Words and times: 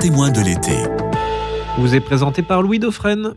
témoin 0.00 0.30
de 0.30 0.40
l'été. 0.40 0.72
Vous 1.76 1.94
est 1.94 2.00
présenté 2.00 2.40
par 2.42 2.62
Louis 2.62 2.78
Dauphren. 2.78 3.34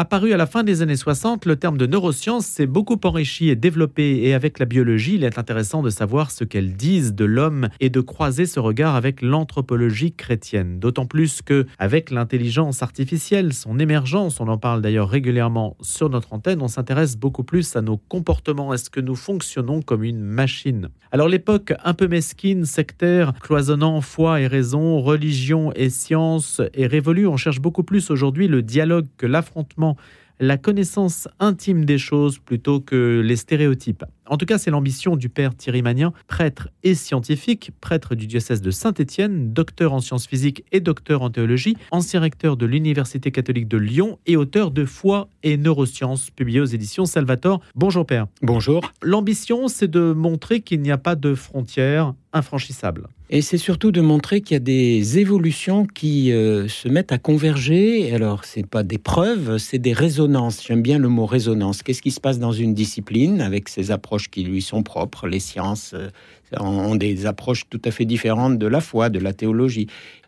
Apparu 0.00 0.32
à 0.32 0.38
la 0.38 0.46
fin 0.46 0.62
des 0.62 0.80
années 0.80 0.96
60, 0.96 1.44
le 1.44 1.56
terme 1.56 1.76
de 1.76 1.84
neuroscience 1.84 2.46
s'est 2.46 2.64
beaucoup 2.64 2.98
enrichi 3.04 3.50
et 3.50 3.54
développé 3.54 4.22
et 4.22 4.32
avec 4.32 4.58
la 4.58 4.64
biologie, 4.64 5.16
il 5.16 5.24
est 5.24 5.38
intéressant 5.38 5.82
de 5.82 5.90
savoir 5.90 6.30
ce 6.30 6.42
qu'elles 6.44 6.72
disent 6.72 7.12
de 7.12 7.26
l'homme 7.26 7.68
et 7.80 7.90
de 7.90 8.00
croiser 8.00 8.46
ce 8.46 8.60
regard 8.60 8.94
avec 8.94 9.20
l'anthropologie 9.20 10.14
chrétienne. 10.14 10.78
D'autant 10.78 11.04
plus 11.04 11.42
que 11.42 11.66
avec 11.78 12.10
l'intelligence 12.10 12.82
artificielle, 12.82 13.52
son 13.52 13.78
émergence, 13.78 14.40
on 14.40 14.48
en 14.48 14.56
parle 14.56 14.80
d'ailleurs 14.80 15.10
régulièrement 15.10 15.76
sur 15.82 16.08
notre 16.08 16.32
antenne, 16.32 16.62
on 16.62 16.68
s'intéresse 16.68 17.18
beaucoup 17.18 17.44
plus 17.44 17.76
à 17.76 17.82
nos 17.82 17.98
comportements. 17.98 18.72
Est-ce 18.72 18.88
que 18.88 19.00
nous 19.00 19.16
fonctionnons 19.16 19.82
comme 19.82 20.02
une 20.02 20.22
machine 20.22 20.88
Alors 21.12 21.28
l'époque 21.28 21.74
un 21.84 21.92
peu 21.92 22.08
mesquine, 22.08 22.64
sectaire, 22.64 23.34
cloisonnant 23.42 24.00
foi 24.00 24.40
et 24.40 24.46
raison, 24.46 25.02
religion 25.02 25.74
et 25.74 25.90
science 25.90 26.62
est 26.72 26.86
révolue. 26.86 27.26
On 27.26 27.36
cherche 27.36 27.60
beaucoup 27.60 27.82
plus 27.82 28.10
aujourd'hui 28.10 28.48
le 28.48 28.62
dialogue 28.62 29.04
que 29.18 29.26
l'affrontement 29.26 29.89
la 30.40 30.56
connaissance 30.56 31.28
intime 31.38 31.84
des 31.84 31.98
choses 31.98 32.38
plutôt 32.38 32.80
que 32.80 33.20
les 33.24 33.36
stéréotypes. 33.36 34.04
En 34.30 34.36
tout 34.36 34.46
cas, 34.46 34.58
c'est 34.58 34.70
l'ambition 34.70 35.16
du 35.16 35.28
père 35.28 35.56
Thierry 35.56 35.82
Magnin, 35.82 36.12
prêtre 36.28 36.68
et 36.84 36.94
scientifique, 36.94 37.72
prêtre 37.80 38.14
du 38.14 38.28
diocèse 38.28 38.62
de 38.62 38.70
Saint-Étienne, 38.70 39.52
docteur 39.52 39.92
en 39.92 39.98
sciences 39.98 40.28
physiques 40.28 40.64
et 40.70 40.78
docteur 40.78 41.22
en 41.22 41.30
théologie, 41.30 41.76
ancien 41.90 42.20
recteur 42.20 42.56
de 42.56 42.64
l'Université 42.64 43.32
catholique 43.32 43.66
de 43.66 43.76
Lyon 43.76 44.20
et 44.26 44.36
auteur 44.36 44.70
de 44.70 44.84
Foi 44.84 45.28
et 45.42 45.56
neurosciences, 45.56 46.30
publié 46.30 46.60
aux 46.60 46.64
éditions 46.64 47.06
Salvator. 47.06 47.60
Bonjour 47.74 48.06
père. 48.06 48.28
Bonjour. 48.40 48.92
L'ambition, 49.02 49.66
c'est 49.66 49.90
de 49.90 50.12
montrer 50.12 50.60
qu'il 50.60 50.80
n'y 50.80 50.92
a 50.92 50.98
pas 50.98 51.16
de 51.16 51.34
frontières 51.34 52.14
infranchissables. 52.32 53.08
Et 53.32 53.42
c'est 53.42 53.58
surtout 53.58 53.92
de 53.92 54.00
montrer 54.00 54.40
qu'il 54.40 54.54
y 54.54 54.56
a 54.56 54.60
des 54.60 55.18
évolutions 55.18 55.86
qui 55.86 56.32
euh, 56.32 56.66
se 56.66 56.88
mettent 56.88 57.12
à 57.12 57.18
converger. 57.18 58.12
Alors, 58.12 58.44
c'est 58.44 58.66
pas 58.66 58.82
des 58.82 58.98
preuves, 58.98 59.58
c'est 59.58 59.78
des 59.78 59.92
résonances. 59.92 60.64
J'aime 60.66 60.82
bien 60.82 60.98
le 60.98 61.08
mot 61.08 61.26
résonance. 61.26 61.84
Qu'est-ce 61.84 62.02
qui 62.02 62.10
se 62.10 62.20
passe 62.20 62.40
dans 62.40 62.50
une 62.50 62.74
discipline 62.74 63.40
avec 63.40 63.68
ses 63.68 63.92
approches 63.92 64.19
qui 64.28 64.44
lui 64.44 64.62
sont 64.62 64.82
propres 64.82 65.26
Les 65.26 65.40
sciences 65.40 65.94
euh, 65.94 66.08
ont 66.58 66.96
des 66.96 67.26
approches 67.26 67.68
tout 67.68 67.80
à 67.84 67.90
fait 67.90 68.04
différentes 68.04 68.58
de 68.58 68.66
la 68.66 68.80
foi, 68.80 69.08
de 69.08 69.18
la 69.18 69.32
théologie. 69.32 69.86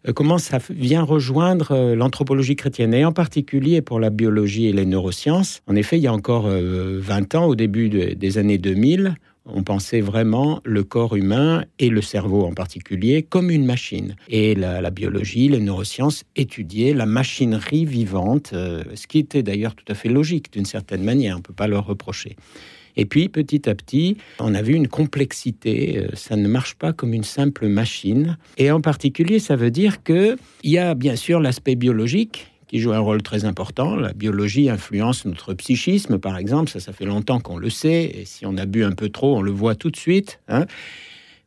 Euh, 0.09 0.13
comment 0.13 0.39
ça 0.39 0.59
vient 0.71 1.03
rejoindre 1.03 1.95
l'anthropologie 1.95 2.57
chrétienne? 2.57 2.95
Et 2.95 3.05
en 3.05 3.13
particulier 3.13 3.83
pour 3.83 4.01
la 4.01 4.11
biologie 4.11 4.67
et 4.67 4.73
les 4.73 4.87
neurosciences 4.87 5.63
En 5.67 5.77
effet, 5.77 5.99
il 5.99 6.03
y 6.03 6.07
a 6.07 6.13
encore 6.13 6.49
20 6.49 7.35
ans, 7.35 7.47
au 7.47 7.55
début 7.55 7.89
des 7.89 8.39
années 8.39 8.59
2000, 8.59 9.17
on 9.45 9.63
pensait 9.63 10.01
vraiment 10.01 10.61
le 10.65 10.85
corps 10.85 11.17
humain 11.17 11.65
et 11.79 11.89
le 11.89 12.03
cerveau 12.03 12.45
en 12.45 12.53
particulier 12.53 13.23
comme 13.23 13.51
une 13.51 13.65
machine. 13.65 14.15
Et 14.29 14.55
la, 14.55 14.91
biologie, 14.91 15.49
les 15.49 15.61
neurosciences 15.61 16.25
étudiaient 16.37 16.95
la 16.95 17.07
machinerie 17.07 17.85
vivante, 17.85 18.51
euh, 18.53 18.85
ce 18.95 19.07
qui 19.07 19.19
était 19.19 19.43
d'ailleurs 19.43 19.75
tout 19.75 19.85
à 19.89 19.95
fait 19.95 20.09
logique 20.09 20.53
d'une 20.53 20.65
certaine 20.65 21.03
manière, 21.03 21.37
on 21.37 21.39
ne 21.39 21.43
peut 21.43 21.53
pas 21.53 21.67
leur 21.67 21.87
reprocher. 21.87 22.37
Et 22.97 23.05
puis 23.07 23.29
petit 23.29 23.69
à 23.69 23.75
petit, 23.75 24.17
on 24.39 24.55
a 24.55 24.63
vu 24.63 24.75
une 24.75 24.89
complexité, 24.89 25.99
euh, 25.99 26.09
ça 26.15 26.37
ne 26.37 26.47
marche 26.47 26.75
pas 26.75 26.93
comme 26.93 27.15
une 27.15 27.25
simple 27.25 27.69
machine. 27.69 28.37
Et 28.59 28.71
en 28.71 28.81
particulier, 28.81 29.39
ça 29.39 29.57
veut 29.57 29.71
dire 29.71 30.03
qu'il 30.03 30.37
y 30.65 30.79
a 30.79 30.95
bien 30.95 31.17
sûr 31.17 31.41
l'aspect 31.41 31.75
biologique 31.75 32.49
qui 32.73 32.81
joue 32.81 32.93
un 32.93 32.99
rôle 32.99 33.23
très 33.23 33.45
important. 33.45 33.97
La 33.97 34.15
biologie 34.15 34.71
influence 34.71 35.27
notre 35.27 35.53
psychisme, 35.53 36.19
par 36.19 36.39
exemple. 36.39 36.71
Ça, 36.71 36.81
ça 36.81 36.95
fait 36.95 37.05
longtemps 37.05 37.39
qu'on 37.39 37.59
le 37.59 37.69
sait. 37.69 38.05
Et 38.15 38.25
si 38.25 38.47
on 38.47 38.57
a 38.57 38.65
bu 38.65 38.83
un 38.83 38.93
peu 38.93 39.11
trop, 39.11 39.37
on 39.37 39.43
le 39.43 39.51
voit 39.51 39.75
tout 39.75 39.91
de 39.91 39.97
suite. 39.97 40.41
Hein. 40.49 40.65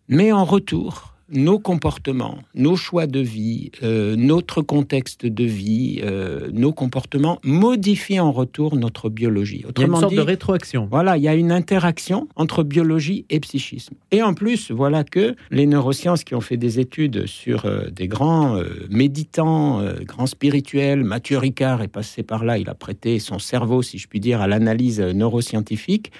Mais 0.07 0.31
en 0.31 0.45
retour, 0.45 1.14
nos 1.29 1.57
comportements, 1.57 2.37
nos 2.53 2.75
choix 2.75 3.07
de 3.07 3.19
vie, 3.19 3.71
euh, 3.81 4.15
notre 4.15 4.61
contexte 4.61 5.25
de 5.25 5.43
vie, 5.43 5.99
euh, 6.03 6.49
nos 6.53 6.71
comportements 6.71 7.39
modifient 7.43 8.19
en 8.19 8.31
retour 8.31 8.75
notre 8.75 9.09
biologie. 9.09 9.65
Autrement 9.67 9.87
il 9.87 9.89
y 9.89 9.93
a 9.93 9.95
une 9.95 10.01
sorte 10.01 10.15
de 10.15 10.21
rétroaction. 10.21 10.87
Voilà, 10.89 11.17
il 11.17 11.23
y 11.23 11.27
a 11.27 11.33
une 11.33 11.51
interaction 11.51 12.27
entre 12.35 12.63
biologie 12.63 13.25
et 13.29 13.39
psychisme. 13.39 13.95
Et 14.11 14.21
en 14.21 14.35
plus, 14.35 14.69
voilà 14.69 15.03
que 15.03 15.35
les 15.49 15.65
neurosciences 15.65 16.23
qui 16.23 16.35
ont 16.35 16.41
fait 16.41 16.57
des 16.57 16.79
études 16.79 17.25
sur 17.25 17.65
euh, 17.65 17.89
des 17.89 18.07
grands 18.07 18.59
méditants, 18.89 19.81
grands 20.01 20.27
spirituels, 20.27 21.03
Mathieu 21.03 21.37
Ricard 21.37 21.81
est 21.81 21.87
passé 21.87 22.23
par 22.23 22.43
là, 22.43 22.57
il 22.57 22.69
a 22.69 22.75
prêté 22.75 23.19
son 23.19 23.39
cerveau, 23.39 23.81
si 23.81 23.97
je 23.97 24.07
puis 24.07 24.19
dire, 24.19 24.41
à 24.41 24.47
l'analyse 24.47 24.99
neuroscientifique. 24.99 26.11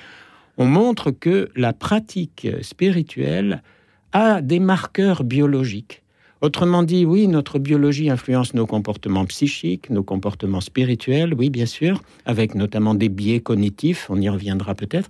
On 0.57 0.65
montre 0.65 1.11
que 1.11 1.49
la 1.55 1.73
pratique 1.73 2.47
spirituelle 2.61 3.61
a 4.15 4.41
des 4.41 4.59
marqueurs 4.59 5.25
biologiques. 5.25 6.01
Autrement 6.39 6.83
dit, 6.83 7.05
oui, 7.05 7.27
notre 7.27 7.59
biologie 7.59 8.09
influence 8.09 8.53
nos 8.53 8.65
comportements 8.65 9.25
psychiques, 9.25 9.89
nos 9.89 10.03
comportements 10.03 10.61
spirituels, 10.61 11.33
oui, 11.33 11.49
bien 11.49 11.65
sûr, 11.65 12.01
avec 12.25 12.55
notamment 12.55 12.95
des 12.95 13.09
biais 13.09 13.41
cognitifs, 13.41 14.07
on 14.09 14.21
y 14.21 14.29
reviendra 14.29 14.73
peut-être. 14.73 15.09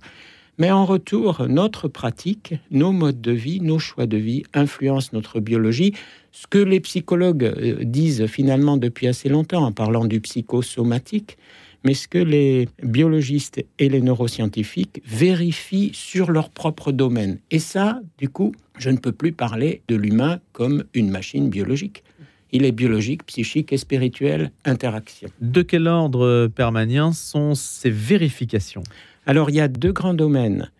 Mais 0.58 0.72
en 0.72 0.84
retour, 0.84 1.46
notre 1.48 1.86
pratique, 1.86 2.54
nos 2.72 2.90
modes 2.90 3.20
de 3.20 3.30
vie, 3.30 3.60
nos 3.60 3.78
choix 3.78 4.06
de 4.06 4.16
vie 4.16 4.42
influencent 4.54 5.10
notre 5.12 5.38
biologie. 5.38 5.92
Ce 6.32 6.48
que 6.48 6.58
les 6.58 6.80
psychologues 6.80 7.44
euh, 7.44 7.84
disent 7.84 8.26
finalement 8.26 8.76
depuis 8.76 9.06
assez 9.06 9.28
longtemps 9.28 9.66
en 9.66 9.72
parlant 9.72 10.06
du 10.06 10.20
psychosomatique, 10.20 11.38
mais 11.84 11.94
ce 11.94 12.08
que 12.08 12.18
les 12.18 12.68
biologistes 12.82 13.64
et 13.78 13.88
les 13.88 14.00
neuroscientifiques 14.00 15.00
vérifient 15.06 15.92
sur 15.94 16.32
leur 16.32 16.50
propre 16.50 16.90
domaine. 16.90 17.38
Et 17.52 17.60
ça, 17.60 18.00
du 18.18 18.28
coup, 18.28 18.52
je 18.78 18.90
ne 18.90 18.98
peux 18.98 19.12
plus 19.12 19.32
parler 19.32 19.82
de 19.88 19.96
l'humain 19.96 20.40
comme 20.52 20.84
une 20.94 21.10
machine 21.10 21.48
biologique. 21.48 22.04
Il 22.52 22.64
est 22.64 22.72
biologique, 22.72 23.24
psychique 23.26 23.72
et 23.72 23.76
spirituel, 23.76 24.50
interaction. 24.64 25.28
De 25.40 25.62
quel 25.62 25.88
ordre 25.88 26.46
permanent 26.48 27.12
sont 27.12 27.54
ces 27.54 27.90
vérifications? 27.90 28.84
Alors, 29.26 29.50
il 29.50 29.56
y 29.56 29.60
a 29.60 29.68
deux 29.68 29.92
grands 29.92 30.14
domaines. 30.14 30.70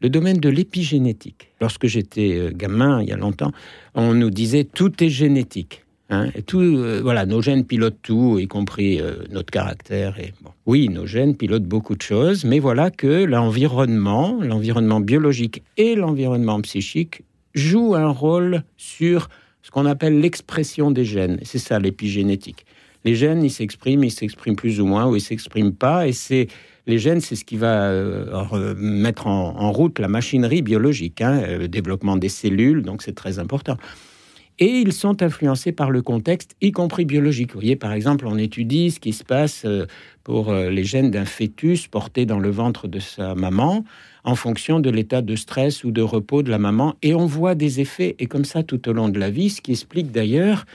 Le 0.00 0.08
domaine 0.08 0.38
de 0.38 0.48
l'épigénétique. 0.48 1.48
Lorsque 1.60 1.86
j'étais 1.86 2.36
euh, 2.36 2.50
gamin, 2.54 3.02
il 3.02 3.08
y 3.08 3.12
a 3.12 3.16
longtemps, 3.16 3.50
on 3.94 4.14
nous 4.14 4.30
disait 4.30 4.64
tout 4.64 5.02
est 5.02 5.08
génétique. 5.08 5.84
Hein, 6.08 6.28
et 6.36 6.42
tout, 6.42 6.60
euh, 6.60 7.00
voilà, 7.02 7.26
nos 7.26 7.42
gènes 7.42 7.64
pilotent 7.64 7.98
tout, 8.02 8.38
y 8.38 8.46
compris 8.46 9.00
euh, 9.00 9.16
notre 9.30 9.50
caractère. 9.50 10.20
Et 10.20 10.32
bon, 10.42 10.50
oui, 10.66 10.88
nos 10.88 11.06
gènes 11.06 11.34
pilotent 11.34 11.64
beaucoup 11.64 11.96
de 11.96 12.02
choses, 12.02 12.44
mais 12.44 12.60
voilà 12.60 12.90
que 12.90 13.24
l'environnement, 13.24 14.38
l'environnement 14.40 15.00
biologique 15.00 15.64
et 15.76 15.96
l'environnement 15.96 16.60
psychique 16.60 17.22
jouent 17.56 17.96
un 17.96 18.08
rôle 18.08 18.62
sur 18.76 19.28
ce 19.62 19.72
qu'on 19.72 19.86
appelle 19.86 20.20
l'expression 20.20 20.92
des 20.92 21.04
gènes. 21.04 21.40
C'est 21.42 21.58
ça 21.58 21.80
l'épigénétique. 21.80 22.64
Les 23.04 23.16
gènes, 23.16 23.42
ils 23.42 23.50
s'expriment, 23.50 24.04
ils 24.04 24.12
s'expriment 24.12 24.56
plus 24.56 24.80
ou 24.80 24.86
moins, 24.86 25.06
ou 25.08 25.16
ils 25.16 25.20
s'expriment 25.20 25.74
pas, 25.74 26.06
et 26.06 26.12
c'est 26.12 26.46
les 26.86 26.98
gènes, 26.98 27.20
c'est 27.20 27.34
ce 27.34 27.44
qui 27.44 27.56
va 27.56 27.88
euh, 27.88 28.74
mettre 28.76 29.26
en, 29.26 29.72
route 29.72 29.98
la 29.98 30.06
machinerie 30.06 30.62
biologique, 30.62 31.20
hein, 31.20 31.58
le 31.58 31.66
développement 31.66 32.16
des 32.16 32.28
cellules, 32.28 32.82
donc 32.82 33.02
c'est 33.02 33.14
très 33.14 33.40
important 33.40 33.76
et 34.58 34.66
ils 34.66 34.92
sont 34.92 35.22
influencés 35.22 35.72
par 35.72 35.90
le 35.90 36.02
contexte, 36.02 36.56
y 36.60 36.72
compris 36.72 37.04
biologique. 37.04 37.52
Vous 37.52 37.60
voyez, 37.60 37.76
par 37.76 37.92
exemple, 37.92 38.26
on 38.26 38.38
étudie 38.38 38.90
ce 38.90 39.00
qui 39.00 39.12
se 39.12 39.24
passe 39.24 39.64
euh, 39.66 39.86
pour 40.24 40.50
euh, 40.50 40.70
les 40.70 40.84
gènes 40.84 41.10
d'un 41.10 41.26
fœtus 41.26 41.88
porté 41.88 42.24
dans 42.24 42.38
le 42.38 42.50
ventre 42.50 42.88
de 42.88 42.98
sa 42.98 43.34
maman 43.34 43.84
en 44.26 44.34
fonction 44.34 44.80
de 44.80 44.90
l'état 44.90 45.22
de 45.22 45.36
stress 45.36 45.84
ou 45.84 45.92
de 45.92 46.02
repos 46.02 46.42
de 46.42 46.50
la 46.50 46.58
maman, 46.58 46.96
et 47.00 47.14
on 47.14 47.26
voit 47.26 47.54
des 47.54 47.80
effets, 47.80 48.16
et 48.18 48.26
comme 48.26 48.44
ça 48.44 48.64
tout 48.64 48.88
au 48.88 48.92
long 48.92 49.08
de 49.08 49.20
la 49.20 49.30
vie, 49.30 49.50
ce 49.50 49.60
qui 49.60 49.70
explique 49.70 50.10
d'ailleurs 50.10 50.66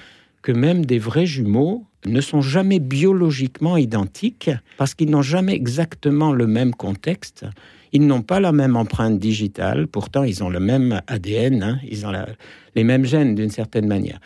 que 0.41 0.53
même 0.53 0.85
des 0.85 0.97
vrais 0.97 1.25
jumeaux 1.25 1.85
ne 2.05 2.21
sont 2.21 2.41
jamais 2.41 2.79
biologiquement 2.79 3.77
identiques 3.77 4.49
parce 4.77 4.95
qu'ils 4.95 5.09
n'ont 5.09 5.21
jamais 5.21 5.53
exactement 5.53 6.31
le 6.31 6.47
même 6.47 6.73
contexte. 6.73 7.45
Ils 7.91 8.07
n'ont 8.07 8.21
pas 8.21 8.39
la 8.39 8.53
même 8.53 8.77
empreinte 8.77 9.19
digitale, 9.19 9.85
pourtant 9.85 10.23
ils 10.23 10.43
ont 10.43 10.49
le 10.49 10.61
même 10.61 11.01
ADN, 11.07 11.61
hein. 11.61 11.79
ils 11.87 12.05
ont 12.05 12.13
les 12.75 12.83
mêmes 12.85 13.05
gènes 13.05 13.35
d'une 13.35 13.51
certaine 13.51 13.85
manière. 13.85 14.19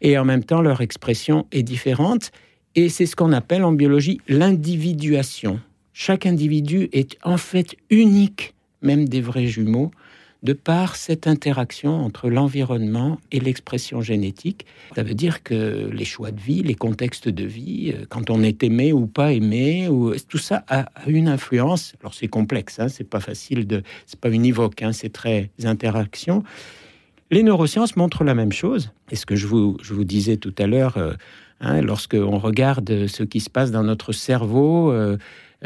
Et 0.00 0.18
en 0.18 0.24
même 0.24 0.42
temps, 0.42 0.60
leur 0.60 0.80
expression 0.80 1.46
est 1.52 1.62
différente, 1.62 2.32
et 2.74 2.88
c'est 2.88 3.06
ce 3.06 3.14
qu'on 3.14 3.32
appelle 3.32 3.62
en 3.62 3.72
biologie 3.72 4.20
l'individuation. 4.28 5.60
Chaque 5.92 6.26
individu 6.26 6.88
est 6.92 7.16
en 7.22 7.36
fait 7.36 7.76
unique, 7.90 8.54
même 8.82 9.08
des 9.08 9.20
vrais 9.20 9.46
jumeaux, 9.46 9.90
de 10.42 10.52
par 10.52 10.96
cette 10.96 11.26
interaction 11.26 12.04
entre 12.04 12.28
l'environnement 12.28 13.18
et 13.30 13.38
l'expression 13.38 14.00
génétique. 14.00 14.66
Ça 14.96 15.02
veut 15.02 15.14
dire 15.14 15.42
que 15.42 15.88
les 15.92 16.04
choix 16.04 16.32
de 16.32 16.40
vie, 16.40 16.62
les 16.62 16.74
contextes 16.74 17.28
de 17.28 17.44
vie, 17.44 17.94
euh, 17.94 18.04
quand 18.08 18.28
on 18.28 18.42
est 18.42 18.62
aimé 18.62 18.92
ou 18.92 19.06
pas 19.06 19.32
aimé, 19.32 19.88
ou, 19.88 20.14
tout 20.28 20.38
ça 20.38 20.64
a 20.68 20.86
une 21.06 21.28
influence. 21.28 21.94
Alors 22.00 22.14
c'est 22.14 22.28
complexe, 22.28 22.80
hein, 22.80 22.88
c'est 22.88 23.08
pas 23.08 23.20
facile 23.20 23.66
de, 23.66 23.82
c'est 24.06 24.18
pas 24.18 24.30
univoque, 24.30 24.82
hein, 24.82 24.92
c'est 24.92 25.12
très 25.12 25.50
interaction. 25.62 26.42
Les 27.30 27.42
neurosciences 27.42 27.96
montrent 27.96 28.24
la 28.24 28.34
même 28.34 28.52
chose. 28.52 28.90
Et 29.10 29.16
ce 29.16 29.24
que 29.24 29.36
je 29.36 29.46
vous, 29.46 29.78
je 29.82 29.94
vous 29.94 30.04
disais 30.04 30.36
tout 30.36 30.54
à 30.58 30.66
l'heure, 30.66 30.96
euh, 30.96 31.14
hein, 31.60 31.80
lorsque 31.82 32.14
on 32.14 32.38
regarde 32.38 33.06
ce 33.06 33.22
qui 33.22 33.40
se 33.40 33.48
passe 33.48 33.70
dans 33.70 33.84
notre 33.84 34.12
cerveau, 34.12 34.90
euh, 34.90 35.16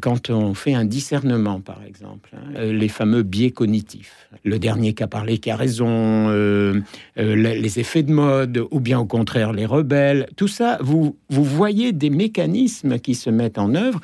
quand 0.03 0.31
on 0.31 0.55
fait 0.55 0.75
un 0.75 0.85
discernement, 0.85 1.61
par 1.61 1.83
exemple, 1.85 2.31
hein, 2.35 2.53
euh, 2.57 2.73
les 2.73 2.89
fameux 2.89 3.23
biais 3.23 3.51
cognitifs. 3.51 4.29
Le 4.45 4.59
dernier 4.59 4.95
qui 4.95 5.03
a 5.03 5.07
parlé 5.07 5.39
qui 5.39 5.51
a 5.51 5.57
raison, 5.57 5.89
euh, 5.89 6.81
euh, 7.19 7.35
les 7.35 7.81
effets 7.81 8.03
de 8.03 8.13
mode, 8.13 8.63
ou 8.71 8.81
bien 8.81 8.99
au 8.99 9.07
contraire 9.07 9.53
les 9.53 9.67
rebelles, 9.67 10.29
tout 10.37 10.49
ça, 10.49 10.79
vous, 10.81 11.17
vous 11.31 11.45
voyez 11.45 11.93
des 11.93 12.11
mécanismes 12.11 12.99
qui 12.99 13.15
se 13.15 13.31
mettent 13.31 13.59
en 13.59 13.75
œuvre. 13.75 14.01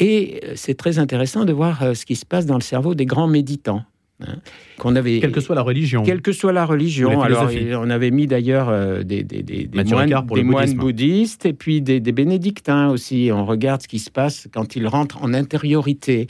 Et 0.00 0.40
c'est 0.56 0.74
très 0.74 0.98
intéressant 0.98 1.44
de 1.44 1.52
voir 1.52 1.94
ce 1.94 2.04
qui 2.04 2.16
se 2.16 2.26
passe 2.26 2.46
dans 2.46 2.56
le 2.56 2.62
cerveau 2.62 2.96
des 2.96 3.06
grands 3.06 3.28
méditants. 3.28 3.84
Hein, 4.26 4.36
qu'on 4.78 4.96
avait, 4.96 5.20
quelle 5.20 5.32
que 5.32 5.40
soit 5.40 5.54
la 5.54 5.62
religion. 5.62 6.02
Quelle 6.02 6.22
que 6.22 6.32
soit 6.32 6.52
la 6.52 6.64
religion. 6.64 7.20
Alors, 7.20 7.50
on 7.78 7.90
avait 7.90 8.10
mis 8.10 8.26
d'ailleurs 8.26 8.68
euh, 8.68 9.02
des, 9.02 9.22
des, 9.22 9.42
des, 9.42 9.68
moines, 9.84 10.74
bouddhistes 10.74 11.46
et 11.46 11.52
puis 11.52 11.80
des, 11.80 12.00
bénédictins 12.00 12.88
aussi. 12.88 13.30
On 13.32 13.44
regarde 13.44 13.82
ce 13.82 13.88
qui 13.88 13.98
se 13.98 14.10
passe 14.10 14.48
quand 14.52 14.76
ils 14.76 14.86
rentrent 14.86 15.22
en 15.22 15.34
intériorité. 15.34 16.26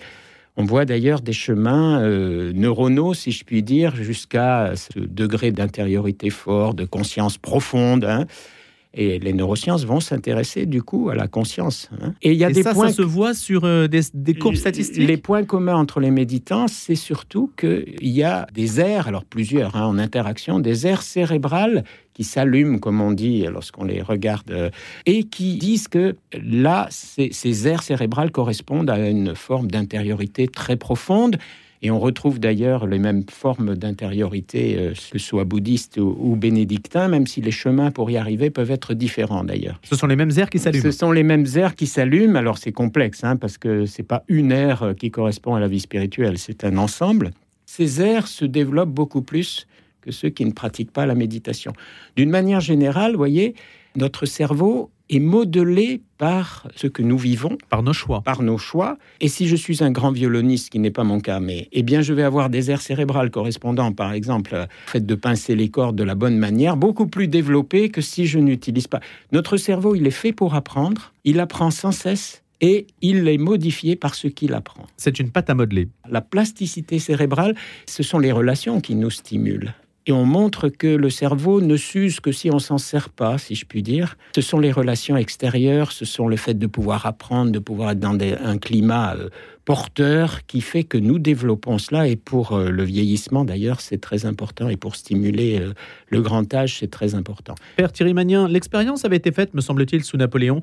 On 0.56 0.64
voit 0.64 0.84
d'ailleurs 0.84 1.20
des 1.20 1.32
chemins 1.32 2.00
euh, 2.02 2.52
neuronaux, 2.54 3.14
si 3.14 3.32
je 3.32 3.44
puis 3.44 3.62
dire, 3.62 3.96
jusqu'à 3.96 4.72
ce 4.76 5.00
degré 5.00 5.50
d'intériorité 5.50 6.30
fort, 6.30 6.74
de 6.74 6.84
conscience 6.84 7.38
profonde. 7.38 8.04
Hein. 8.04 8.26
Et 8.96 9.18
les 9.18 9.32
neurosciences 9.32 9.84
vont 9.84 10.00
s'intéresser 10.00 10.66
du 10.66 10.82
coup 10.82 11.10
à 11.10 11.14
la 11.14 11.26
conscience. 11.26 11.90
Hein. 12.00 12.14
Et 12.22 12.32
il 12.32 12.38
y 12.38 12.44
a 12.44 12.50
des 12.50 12.62
ça, 12.62 12.72
points. 12.72 12.88
Ça 12.88 12.94
se 12.94 13.02
voit 13.02 13.34
sur 13.34 13.64
euh, 13.64 13.88
des, 13.88 14.34
courbes 14.34 14.54
statistiques. 14.54 15.06
Les 15.06 15.16
points 15.16 15.44
communs 15.44 15.74
entre 15.74 15.98
les 15.98 16.12
méditants, 16.12 16.68
c'est 16.68 16.94
surtout 16.94 17.50
qu'il 17.58 17.96
y 18.00 18.22
a 18.22 18.46
des 18.54 18.80
aires, 18.80 19.08
alors 19.08 19.24
plusieurs 19.24 19.74
hein, 19.74 19.86
en 19.86 19.98
interaction, 19.98 20.60
des 20.60 20.86
aires 20.86 21.02
cérébrales 21.02 21.84
qui 22.14 22.22
s'allument, 22.22 22.78
comme 22.78 23.00
on 23.00 23.10
dit 23.10 23.44
lorsqu'on 23.50 23.84
les 23.84 24.00
regarde, 24.00 24.50
euh, 24.52 24.70
et 25.06 25.24
qui 25.24 25.56
disent 25.56 25.88
que 25.88 26.14
là, 26.32 26.86
ces, 26.90 27.30
ces 27.32 27.66
aires 27.66 27.82
cérébrales 27.82 28.30
correspondent 28.30 28.90
à 28.90 29.08
une 29.08 29.34
forme 29.34 29.68
d'intériorité 29.68 30.46
très 30.46 30.76
profonde 30.76 31.36
et 31.84 31.90
on 31.90 32.00
retrouve 32.00 32.40
d'ailleurs 32.40 32.86
les 32.86 32.98
mêmes 32.98 33.24
formes 33.30 33.76
d'intériorité, 33.76 34.76
euh, 34.78 34.92
que 34.92 35.18
ce 35.18 35.18
soit 35.18 35.44
bouddhiste 35.44 35.98
ou, 35.98 36.34
bénédictin, 36.34 37.08
même 37.08 37.26
si 37.26 37.42
les 37.42 37.50
chemins 37.50 37.90
pour 37.90 38.10
y 38.10 38.16
arriver 38.16 38.48
peuvent 38.48 38.70
être 38.70 38.94
différents 38.94 39.44
d'ailleurs. 39.44 39.78
Ce 39.84 39.94
sont 39.94 40.06
les 40.06 40.16
mêmes 40.16 40.30
aires 40.38 40.48
qui 40.48 40.58
s'allument. 40.58 40.82
Ce 40.82 40.90
sont 40.90 41.12
les 41.12 41.22
mêmes 41.22 41.44
aires 41.56 41.74
qui 41.74 41.86
s'allument. 41.86 42.36
Alors 42.36 42.56
c'est 42.56 42.72
complexe, 42.72 43.22
hein, 43.22 43.36
parce 43.36 43.58
que 43.58 43.84
c'est 43.84 44.02
pas 44.02 44.24
une 44.28 44.50
aire 44.50 44.82
euh, 44.82 44.94
qui 44.94 45.10
correspond 45.10 45.56
à 45.56 45.60
la 45.60 45.68
vie 45.68 45.80
spirituelle, 45.80 46.38
c'est 46.38 46.64
un 46.64 46.78
ensemble. 46.78 47.32
Ces 47.66 48.00
aires 48.00 48.28
se 48.28 48.46
développent 48.46 48.94
beaucoup 48.94 49.22
plus 49.22 49.66
que 50.00 50.10
ceux 50.10 50.30
qui 50.30 50.46
ne 50.46 50.52
pratiquent 50.52 50.92
pas 50.92 51.04
la 51.04 51.14
méditation. 51.14 51.74
D'une 52.16 52.30
manière 52.30 52.60
générale, 52.60 53.12
vous 53.12 53.18
voyez, 53.18 53.54
notre 53.96 54.26
cerveau 54.26 54.90
est 55.10 55.18
modelé 55.18 56.00
par 56.18 56.68
ce 56.74 56.86
que 56.86 57.02
nous 57.02 57.18
vivons. 57.18 57.58
Par 57.68 57.82
nos 57.82 57.92
choix. 57.92 58.22
Par 58.22 58.42
nos 58.42 58.58
choix. 58.58 58.96
Et 59.20 59.28
si 59.28 59.46
je 59.46 59.56
suis 59.56 59.84
un 59.84 59.90
grand 59.90 60.12
violoniste, 60.12 60.66
ce 60.66 60.70
qui 60.70 60.78
n'est 60.78 60.90
pas 60.90 61.04
mon 61.04 61.20
cas, 61.20 61.40
mais 61.40 61.68
eh 61.72 61.82
bien, 61.82 62.00
je 62.00 62.14
vais 62.14 62.22
avoir 62.22 62.48
des 62.48 62.70
aires 62.70 62.80
cérébrales 62.80 63.30
correspondant, 63.30 63.92
par 63.92 64.12
exemple, 64.12 64.54
au 64.54 64.90
fait 64.90 65.04
de 65.04 65.14
pincer 65.14 65.54
les 65.56 65.68
cordes 65.68 65.96
de 65.96 66.04
la 66.04 66.14
bonne 66.14 66.38
manière, 66.38 66.76
beaucoup 66.76 67.06
plus 67.06 67.28
développées 67.28 67.90
que 67.90 68.00
si 68.00 68.26
je 68.26 68.38
n'utilise 68.38 68.86
pas. 68.86 69.00
Notre 69.32 69.56
cerveau, 69.56 69.94
il 69.94 70.06
est 70.06 70.10
fait 70.10 70.32
pour 70.32 70.54
apprendre. 70.54 71.12
Il 71.24 71.38
apprend 71.38 71.70
sans 71.70 71.92
cesse 71.92 72.42
et 72.60 72.86
il 73.02 73.28
est 73.28 73.38
modifié 73.38 73.96
par 73.96 74.14
ce 74.14 74.28
qu'il 74.28 74.54
apprend. 74.54 74.86
C'est 74.96 75.18
une 75.20 75.30
pâte 75.30 75.50
à 75.50 75.54
modeler. 75.54 75.88
La 76.08 76.22
plasticité 76.22 76.98
cérébrale, 76.98 77.54
ce 77.86 78.02
sont 78.02 78.18
les 78.18 78.32
relations 78.32 78.80
qui 78.80 78.94
nous 78.94 79.10
stimulent. 79.10 79.74
Et 80.06 80.12
on 80.12 80.26
montre 80.26 80.68
que 80.68 80.86
le 80.86 81.08
cerveau 81.08 81.62
ne 81.62 81.76
s'use 81.76 82.20
que 82.20 82.30
si 82.30 82.50
on 82.50 82.58
s'en 82.58 82.76
sert 82.76 83.08
pas, 83.08 83.38
si 83.38 83.54
je 83.54 83.64
puis 83.64 83.82
dire. 83.82 84.18
Ce 84.34 84.42
sont 84.42 84.58
les 84.58 84.70
relations 84.70 85.16
extérieures, 85.16 85.92
ce 85.92 86.04
sont 86.04 86.28
le 86.28 86.36
fait 86.36 86.54
de 86.54 86.66
pouvoir 86.66 87.06
apprendre, 87.06 87.50
de 87.52 87.58
pouvoir 87.58 87.92
être 87.92 88.00
dans 88.00 88.18
un 88.20 88.58
climat 88.58 89.14
euh, 89.14 89.30
porteur 89.64 90.44
qui 90.46 90.60
fait 90.60 90.84
que 90.84 90.98
nous 90.98 91.18
développons 91.18 91.78
cela. 91.78 92.06
Et 92.06 92.16
pour 92.16 92.52
euh, 92.52 92.68
le 92.68 92.84
vieillissement, 92.84 93.46
d'ailleurs, 93.46 93.80
c'est 93.80 94.00
très 94.00 94.26
important. 94.26 94.68
Et 94.68 94.76
pour 94.76 94.94
stimuler 94.94 95.58
euh, 95.58 95.72
le 96.08 96.20
grand 96.20 96.52
âge, 96.52 96.78
c'est 96.80 96.90
très 96.90 97.14
important. 97.14 97.54
Père 97.76 97.90
Thierry 97.90 98.12
Magnin, 98.12 98.46
l'expérience 98.46 99.06
avait 99.06 99.16
été 99.16 99.32
faite, 99.32 99.54
me 99.54 99.62
semble-t-il, 99.62 100.04
sous 100.04 100.18
Napoléon 100.18 100.60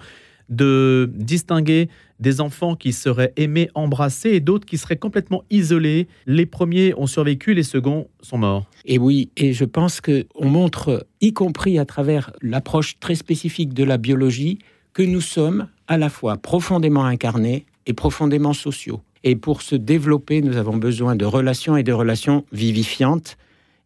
de 0.52 1.10
distinguer 1.16 1.90
des 2.20 2.40
enfants 2.40 2.76
qui 2.76 2.94
seraient 2.94 3.34
aimés, 3.38 3.70
embrassés 3.74 4.30
et 4.30 4.40
d'autres 4.40 4.66
qui 4.66 4.78
seraient 4.78 4.98
complètement 4.98 5.44
isolés. 5.50 6.08
Les 6.28 6.46
premiers 6.46 6.94
ont 6.96 7.08
survécu, 7.08 7.56
les 7.56 7.64
seconds 7.64 8.08
sont 8.22 8.38
morts. 8.38 8.70
Et 8.86 9.00
oui, 9.00 9.32
et 9.38 9.54
je 9.54 9.66
pense 9.66 10.02
que 10.02 10.28
on 10.36 10.48
montre, 10.48 11.08
y 11.22 11.34
compris 11.34 11.80
à 11.80 11.86
travers 11.86 12.32
l'approche 12.42 13.00
très 13.00 13.16
spécifique 13.16 13.74
de 13.74 13.84
la 13.84 13.98
biologie, 13.98 14.60
que 14.94 15.02
nous 15.02 15.22
sommes 15.22 15.68
à 15.88 15.98
la 15.98 16.10
fois 16.10 16.38
profondément 16.38 17.06
incarnés 17.06 17.66
et 17.88 17.94
profondément 17.94 18.54
sociaux. 18.54 19.02
Et 19.24 19.36
pour 19.36 19.62
se 19.62 19.76
développer, 19.76 20.42
nous 20.42 20.58
avons 20.58 20.78
besoin 20.78 21.16
de 21.16 21.26
relations 21.26 21.78
et 21.78 21.84
de 21.84 21.94
relations 21.94 22.46
vivifiantes. 22.52 23.38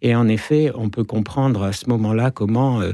Et 0.01 0.15
en 0.15 0.27
effet, 0.27 0.71
on 0.75 0.89
peut 0.89 1.03
comprendre 1.03 1.63
à 1.63 1.73
ce 1.73 1.89
moment-là 1.89 2.31
comment 2.31 2.81
euh, 2.81 2.93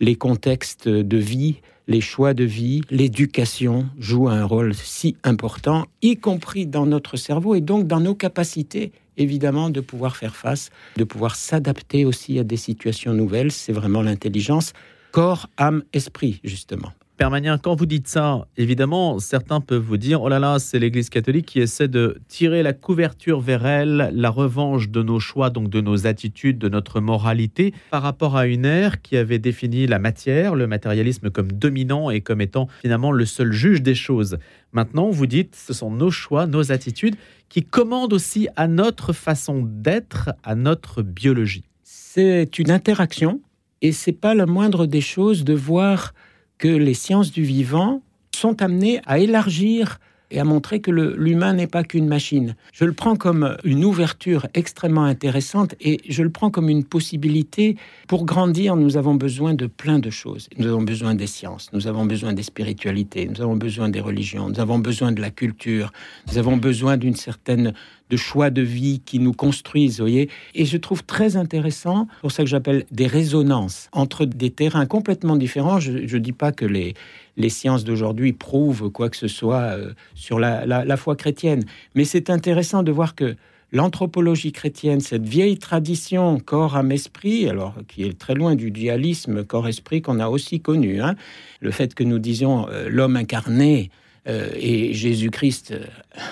les 0.00 0.16
contextes 0.16 0.88
de 0.88 1.16
vie 1.16 1.60
les 1.88 2.02
choix 2.02 2.34
de 2.34 2.44
vie, 2.44 2.82
l'éducation 2.90 3.88
jouent 3.98 4.28
un 4.28 4.44
rôle 4.44 4.74
si 4.74 5.16
important, 5.24 5.86
y 6.02 6.16
compris 6.16 6.66
dans 6.66 6.86
notre 6.86 7.16
cerveau 7.16 7.54
et 7.54 7.62
donc 7.62 7.86
dans 7.86 7.98
nos 7.98 8.14
capacités, 8.14 8.92
évidemment, 9.16 9.70
de 9.70 9.80
pouvoir 9.80 10.16
faire 10.16 10.36
face, 10.36 10.70
de 10.96 11.04
pouvoir 11.04 11.34
s'adapter 11.34 12.04
aussi 12.04 12.38
à 12.38 12.44
des 12.44 12.58
situations 12.58 13.14
nouvelles. 13.14 13.50
C'est 13.50 13.72
vraiment 13.72 14.02
l'intelligence, 14.02 14.74
corps, 15.12 15.48
âme, 15.56 15.82
esprit, 15.94 16.40
justement. 16.44 16.92
Père 17.18 17.32
quand 17.60 17.74
vous 17.74 17.86
dites 17.86 18.06
ça, 18.06 18.46
évidemment, 18.56 19.18
certains 19.18 19.60
peuvent 19.60 19.82
vous 19.82 19.96
dire 19.96 20.22
oh 20.22 20.28
là 20.28 20.38
là, 20.38 20.60
c'est 20.60 20.78
l'Église 20.78 21.10
catholique 21.10 21.46
qui 21.46 21.58
essaie 21.58 21.88
de 21.88 22.20
tirer 22.28 22.62
la 22.62 22.72
couverture 22.72 23.40
vers 23.40 23.66
elle, 23.66 24.10
la 24.14 24.30
revanche 24.30 24.88
de 24.88 25.02
nos 25.02 25.18
choix, 25.18 25.50
donc 25.50 25.68
de 25.68 25.80
nos 25.80 26.06
attitudes, 26.06 26.58
de 26.58 26.68
notre 26.68 27.00
moralité, 27.00 27.74
par 27.90 28.02
rapport 28.02 28.36
à 28.36 28.46
une 28.46 28.64
ère 28.64 29.02
qui 29.02 29.16
avait 29.16 29.40
défini 29.40 29.88
la 29.88 29.98
matière, 29.98 30.54
le 30.54 30.68
matérialisme 30.68 31.28
comme 31.30 31.50
dominant 31.50 32.08
et 32.10 32.20
comme 32.20 32.40
étant 32.40 32.68
finalement 32.82 33.10
le 33.10 33.26
seul 33.26 33.50
juge 33.50 33.82
des 33.82 33.96
choses. 33.96 34.38
Maintenant, 34.72 35.10
vous 35.10 35.26
dites 35.26 35.56
ce 35.56 35.72
sont 35.72 35.90
nos 35.90 36.12
choix, 36.12 36.46
nos 36.46 36.70
attitudes 36.70 37.16
qui 37.48 37.64
commandent 37.64 38.12
aussi 38.12 38.46
à 38.54 38.68
notre 38.68 39.12
façon 39.12 39.64
d'être, 39.66 40.30
à 40.44 40.54
notre 40.54 41.02
biologie. 41.02 41.64
C'est 41.82 42.60
une 42.60 42.70
interaction 42.70 43.40
et 43.82 43.90
c'est 43.90 44.12
pas 44.12 44.36
la 44.36 44.46
moindre 44.46 44.86
des 44.86 45.00
choses 45.00 45.42
de 45.42 45.54
voir 45.54 46.14
que 46.58 46.68
les 46.68 46.94
sciences 46.94 47.32
du 47.32 47.42
vivant 47.42 48.02
sont 48.34 48.62
amenées 48.62 49.00
à 49.06 49.18
élargir 49.18 49.98
et 50.30 50.40
à 50.40 50.44
montrer 50.44 50.80
que 50.80 50.90
l'humain 50.90 51.54
n'est 51.54 51.66
pas 51.66 51.84
qu'une 51.84 52.06
machine. 52.06 52.54
Je 52.72 52.84
le 52.84 52.92
prends 52.92 53.16
comme 53.16 53.56
une 53.64 53.84
ouverture 53.84 54.46
extrêmement 54.54 55.04
intéressante 55.04 55.74
et 55.80 55.98
je 56.08 56.22
le 56.22 56.30
prends 56.30 56.50
comme 56.50 56.68
une 56.68 56.84
possibilité. 56.84 57.76
Pour 58.08 58.24
grandir, 58.24 58.76
nous 58.76 58.96
avons 58.96 59.14
besoin 59.14 59.54
de 59.54 59.66
plein 59.66 59.98
de 59.98 60.10
choses. 60.10 60.48
Nous 60.58 60.66
avons 60.66 60.82
besoin 60.82 61.14
des 61.14 61.26
sciences, 61.26 61.70
nous 61.72 61.86
avons 61.86 62.04
besoin 62.04 62.32
des 62.32 62.42
spiritualités, 62.42 63.26
nous 63.26 63.40
avons 63.40 63.56
besoin 63.56 63.88
des 63.88 64.00
religions, 64.00 64.48
nous 64.48 64.60
avons 64.60 64.78
besoin 64.78 65.12
de 65.12 65.20
la 65.20 65.30
culture, 65.30 65.92
nous 66.30 66.38
avons 66.38 66.56
besoin 66.56 66.96
d'une 66.96 67.16
certaine 67.16 67.72
de 68.10 68.16
choix 68.16 68.50
de 68.50 68.62
vie 68.62 69.00
qui 69.04 69.18
nous 69.18 69.32
construisent, 69.32 70.00
voyez. 70.00 70.28
Et 70.54 70.64
je 70.64 70.76
trouve 70.76 71.04
très 71.04 71.36
intéressant, 71.36 72.08
pour 72.20 72.32
ça 72.32 72.42
que 72.42 72.48
j'appelle 72.48 72.84
des 72.90 73.06
résonances 73.06 73.88
entre 73.92 74.24
des 74.24 74.50
terrains 74.50 74.86
complètement 74.86 75.36
différents. 75.36 75.80
Je 75.80 75.92
ne 75.92 76.18
dis 76.18 76.32
pas 76.32 76.52
que 76.52 76.64
les, 76.64 76.94
les 77.38 77.48
sciences 77.48 77.84
d'aujourd'hui 77.84 78.32
prouvent 78.32 78.90
quoi 78.90 79.08
que 79.08 79.16
ce 79.16 79.28
soit 79.28 79.76
euh, 79.76 79.92
sur 80.14 80.38
la, 80.38 80.66
la, 80.66 80.96
foi 80.96 81.16
chrétienne, 81.16 81.64
mais 81.94 82.04
c'est 82.04 82.30
intéressant 82.30 82.82
de 82.82 82.92
voir 82.92 83.14
que 83.14 83.36
l'anthropologie 83.72 84.52
chrétienne, 84.52 85.00
cette 85.00 85.26
vieille 85.26 85.58
tradition 85.58 86.38
corps, 86.40 86.76
âme, 86.76 86.92
esprit, 86.92 87.48
alors 87.48 87.74
qui 87.86 88.02
est 88.02 88.18
très 88.18 88.34
loin 88.34 88.54
du 88.54 88.70
dualisme 88.70 89.44
corps-esprit 89.44 90.02
qu'on 90.02 90.20
a 90.20 90.28
aussi 90.28 90.60
connu, 90.60 91.00
hein, 91.00 91.14
le 91.60 91.70
fait 91.70 91.94
que 91.94 92.04
nous 92.04 92.18
disions 92.18 92.66
euh, 92.68 92.88
l'homme 92.88 93.16
incarné, 93.16 93.90
euh, 94.28 94.50
et 94.54 94.92
Jésus-Christ 94.92 95.72
euh, 95.72 95.84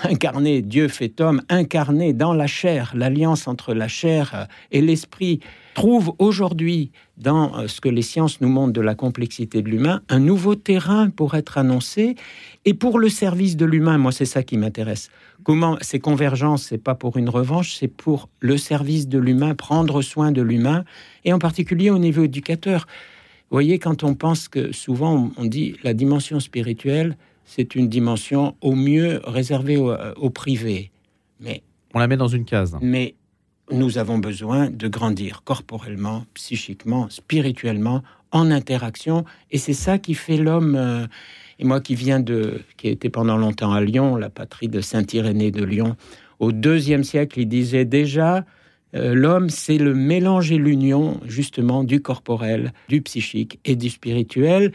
incarné, 0.03 0.61
Dieu 0.61 0.87
fait 0.87 1.19
homme, 1.19 1.41
incarné 1.49 2.13
dans 2.13 2.33
la 2.33 2.45
chair, 2.45 2.91
l'alliance 2.95 3.47
entre 3.47 3.73
la 3.73 3.87
chair 3.87 4.31
euh, 4.35 4.45
et 4.71 4.81
l'esprit, 4.81 5.39
trouve 5.73 6.13
aujourd'hui, 6.19 6.91
dans 7.17 7.67
ce 7.67 7.81
que 7.81 7.89
les 7.89 8.01
sciences 8.01 8.41
nous 8.41 8.49
montrent 8.49 8.73
de 8.73 8.81
la 8.81 8.93
complexité 8.95 9.61
de 9.61 9.69
l'humain, 9.69 10.01
un 10.09 10.19
nouveau 10.19 10.55
terrain 10.55 11.09
pour 11.09 11.35
être 11.35 11.57
annoncé 11.57 12.15
et 12.65 12.73
pour 12.73 12.99
le 12.99 13.09
service 13.09 13.57
de 13.57 13.65
l'humain. 13.65 13.97
Moi, 13.97 14.11
c'est 14.11 14.25
ça 14.25 14.43
qui 14.43 14.57
m'intéresse. 14.57 15.09
Comment 15.43 15.77
ces 15.81 15.99
convergences, 15.99 16.63
c'est 16.63 16.77
pas 16.77 16.95
pour 16.95 17.17
une 17.17 17.29
revanche, 17.29 17.75
c'est 17.75 17.87
pour 17.87 18.29
le 18.39 18.57
service 18.57 19.07
de 19.07 19.19
l'humain, 19.19 19.55
prendre 19.55 20.01
soin 20.01 20.31
de 20.31 20.41
l'humain, 20.41 20.83
et 21.25 21.33
en 21.33 21.39
particulier 21.39 21.89
au 21.89 21.99
niveau 21.99 22.23
éducateur. 22.23 22.87
Vous 23.49 23.55
voyez, 23.55 23.79
quand 23.79 24.03
on 24.03 24.13
pense 24.13 24.47
que 24.47 24.71
souvent 24.71 25.31
on 25.37 25.45
dit 25.45 25.75
la 25.83 25.93
dimension 25.93 26.39
spirituelle, 26.39 27.17
c'est 27.47 27.73
une 27.73 27.89
dimension 27.89 28.55
au 28.61 28.75
mieux 28.75 29.21
réservée 29.23 29.77
au, 29.77 30.29
privé. 30.29 30.91
Mais 31.39 31.63
on 31.95 31.99
la 31.99 32.07
met 32.07 32.17
dans 32.17 32.27
une 32.27 32.45
case. 32.45 32.77
Mais 32.81 33.15
nous 33.71 33.97
avons 33.97 34.19
besoin 34.19 34.69
de 34.69 34.87
grandir 34.87 35.41
corporellement, 35.43 36.25
psychiquement, 36.35 37.09
spirituellement, 37.09 38.03
en 38.31 38.51
interaction, 38.51 39.23
et 39.49 39.57
c'est 39.57 39.73
ça 39.73 39.97
qui 39.97 40.13
fait 40.13 40.37
l'homme. 40.37 40.75
Euh, 40.75 41.07
Et 41.59 41.65
moi 41.65 41.81
qui 41.81 41.95
viens 41.95 42.19
de, 42.19 42.61
qui 42.77 42.87
été 42.89 43.09
pendant 43.09 43.37
longtemps 43.37 43.71
à 43.71 43.81
Lyon, 43.81 44.15
la 44.15 44.29
patrie 44.29 44.67
de 44.67 44.81
Saint 44.81 45.05
Irénée 45.11 45.49
de 45.49 45.63
Lyon, 45.63 45.95
au 46.39 46.51
deuxième 46.51 47.03
siècle, 47.03 47.39
il 47.39 47.47
disait 47.47 47.85
déjà 47.85 48.45
euh, 48.93 49.15
l'homme, 49.15 49.49
c'est 49.49 49.79
le 49.79 49.93
mélange 49.93 50.51
et 50.51 50.57
l'union 50.57 51.19
justement 51.25 51.83
du 51.83 52.01
corporel, 52.01 52.73
du 52.89 53.01
psychique 53.01 53.59
et 53.65 53.75
du 53.75 53.89
spirituel. 53.89 54.71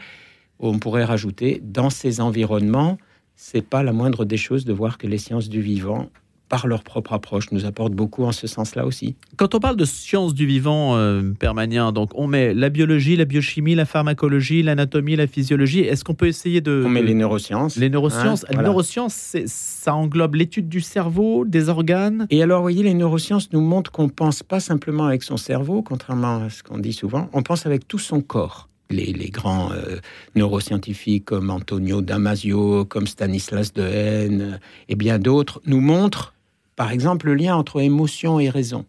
On 0.65 0.79
pourrait 0.79 1.03
rajouter 1.03 1.61
dans 1.63 1.89
ces 1.89 2.21
environnements, 2.21 2.97
c'est 3.35 3.65
pas 3.65 3.83
la 3.83 3.93
moindre 3.93 4.25
des 4.25 4.37
choses 4.37 4.65
de 4.65 4.73
voir 4.73 4.97
que 4.97 5.07
les 5.07 5.17
sciences 5.17 5.49
du 5.49 5.61
vivant 5.61 6.09
par 6.53 6.67
leur 6.67 6.83
propre 6.83 7.13
approche, 7.13 7.51
nous 7.51 7.65
apportent 7.65 7.93
beaucoup 7.93 8.25
en 8.25 8.31
ce 8.31 8.45
sens-là 8.45 8.85
aussi. 8.85 9.15
Quand 9.37 9.55
on 9.55 9.59
parle 9.59 9.75
de 9.75 9.85
sciences 9.85 10.35
du 10.35 10.45
vivant 10.45 10.95
euh, 10.95 11.31
permanent, 11.39 11.91
donc 11.91 12.11
on 12.13 12.27
met 12.27 12.53
la 12.53 12.69
biologie, 12.69 13.15
la 13.15 13.25
biochimie, 13.25 13.73
la 13.73 13.85
pharmacologie, 13.85 14.61
l'anatomie, 14.61 15.15
la 15.15 15.25
physiologie. 15.25 15.79
Est-ce 15.79 16.03
qu'on 16.03 16.13
peut 16.13 16.27
essayer 16.27 16.61
de... 16.61 16.83
On 16.85 16.89
met 16.89 17.01
les 17.01 17.15
neurosciences. 17.15 17.75
Les 17.75 17.89
neurosciences. 17.89 18.45
Hein, 18.45 18.57
les 18.57 18.63
neurosciences, 18.63 19.35
ça 19.47 19.95
englobe 19.95 20.35
l'étude 20.35 20.69
du 20.69 20.81
cerveau, 20.81 21.43
des 21.43 21.69
organes. 21.69 22.27
Et 22.29 22.43
alors, 22.43 22.59
vous 22.59 22.65
voyez, 22.65 22.83
les 22.83 22.93
neurosciences 22.93 23.51
nous 23.51 23.61
montrent 23.61 23.91
qu'on 23.91 24.09
pense 24.09 24.43
pas 24.43 24.59
simplement 24.59 25.05
avec 25.05 25.23
son 25.23 25.37
cerveau, 25.37 25.81
contrairement 25.81 26.43
à 26.43 26.51
ce 26.51 26.61
qu'on 26.61 26.77
dit 26.77 26.93
souvent, 26.93 27.29
on 27.33 27.41
pense 27.41 27.65
avec 27.65 27.87
tout 27.87 27.97
son 27.97 28.21
corps. 28.21 28.69
Les, 28.95 29.29
grands 29.29 29.71
euh, 29.71 29.97
neuroscientifiques 30.35 31.25
comme 31.25 31.49
Antonio 31.49 32.01
Damasio, 32.01 32.85
comme 32.85 33.07
Stanislas 33.07 33.73
Dehaene 33.73 34.59
et 34.89 34.95
bien 34.95 35.19
d'autres 35.19 35.61
nous 35.65 35.81
montrent 35.81 36.33
par 36.75 36.91
exemple, 36.91 37.27
le 37.27 37.35
lien 37.35 37.55
entre 37.55 37.81
émotion 37.81 38.39
et 38.39 38.49
raison. 38.49 38.85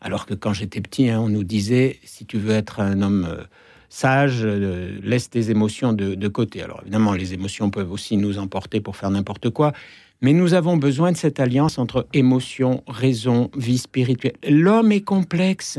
Alors 0.00 0.26
que 0.26 0.34
quand 0.34 0.52
j'étais 0.52 0.80
petit, 0.80 1.08
hein, 1.08 1.20
on 1.20 1.28
nous 1.28 1.44
disait, 1.44 1.98
si 2.04 2.24
tu 2.24 2.38
veux 2.38 2.52
être 2.52 2.80
un 2.80 3.02
homme 3.02 3.26
euh, 3.28 3.42
sage, 3.88 4.40
euh, 4.44 4.96
laisse 5.02 5.28
tes 5.28 5.50
émotions 5.50 5.92
de, 5.92 6.28
côté. 6.28 6.62
Alors 6.62 6.80
évidemment, 6.82 7.12
les 7.14 7.34
émotions 7.34 7.70
peuvent 7.70 7.90
aussi 7.90 8.16
nous 8.16 8.38
emporter 8.38 8.80
pour 8.80 8.96
faire 8.96 9.10
n'importe 9.10 9.50
quoi, 9.50 9.72
mais 10.20 10.32
nous 10.32 10.54
avons 10.54 10.76
besoin 10.76 11.12
de 11.12 11.16
cette 11.16 11.40
alliance 11.40 11.78
entre 11.78 12.06
émotion, 12.12 12.82
raison, 12.86 13.50
vie 13.56 13.78
spirituelle. 13.78 14.34
L'homme 14.48 14.92
est 14.92 15.02
complexe. 15.02 15.78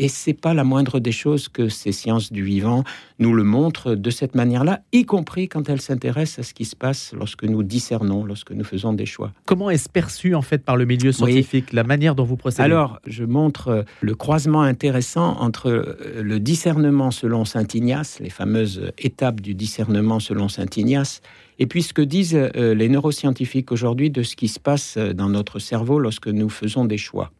Et 0.00 0.06
c'est 0.06 0.32
pas 0.32 0.54
la 0.54 0.62
moindre 0.62 1.00
des 1.00 1.10
choses 1.10 1.48
que 1.48 1.68
ces 1.68 1.90
sciences 1.90 2.32
du 2.32 2.44
vivant 2.44 2.84
nous 3.18 3.34
le 3.34 3.42
montrent 3.42 3.96
de 3.96 4.10
cette 4.10 4.36
manière-là, 4.36 4.80
y 4.92 5.04
compris 5.04 5.48
quand 5.48 5.68
elles 5.68 5.80
s'intéressent 5.80 6.38
à 6.38 6.42
ce 6.44 6.54
qui 6.54 6.66
se 6.66 6.76
passe 6.76 7.12
lorsque 7.18 7.42
nous 7.42 7.64
discernons, 7.64 8.24
lorsque 8.24 8.52
nous 8.52 8.62
faisons 8.62 8.92
des 8.92 9.06
choix. 9.06 9.32
Comment 9.44 9.70
est-ce 9.70 9.88
perçu 9.88 10.36
en 10.36 10.42
fait 10.42 10.58
par 10.58 10.76
le 10.76 10.84
milieu 10.84 11.10
scientifique, 11.10 11.72
la 11.72 11.82
manière 11.82 12.14
dont 12.14 12.22
vous 12.22 12.36
procédez? 12.36 12.62
Alors, 12.62 13.00
je 13.08 13.24
montre 13.24 13.68
euh, 13.68 13.82
le 14.00 14.14
croisement 14.14 14.62
intéressant 14.62 15.36
entre 15.40 15.68
euh, 15.68 16.22
le 16.22 16.38
discernement 16.38 17.10
selon 17.10 17.44
saint 17.44 17.66
Ignace, 17.74 18.20
les 18.20 18.30
fameuses 18.30 18.92
étapes 18.98 19.40
du 19.40 19.54
discernement 19.54 20.20
selon 20.20 20.48
saint 20.48 20.66
Ignace, 20.76 21.22
et 21.58 21.66
puis 21.66 21.82
ce 21.82 21.92
que 21.92 22.02
disent 22.02 22.34
euh, 22.36 22.74
les 22.74 22.88
neuroscientifiques 22.88 23.72
aujourd'hui 23.72 24.10
de 24.10 24.22
ce 24.22 24.36
qui 24.36 24.48
se 24.48 24.60
passe 24.60 24.96
dans 24.96 25.28
notre 25.28 25.58
cerveau 25.58 25.98
lorsque 25.98 26.28
nous 26.28 26.48
faisons 26.48 26.84
des 26.84 26.98
choix 26.98 27.32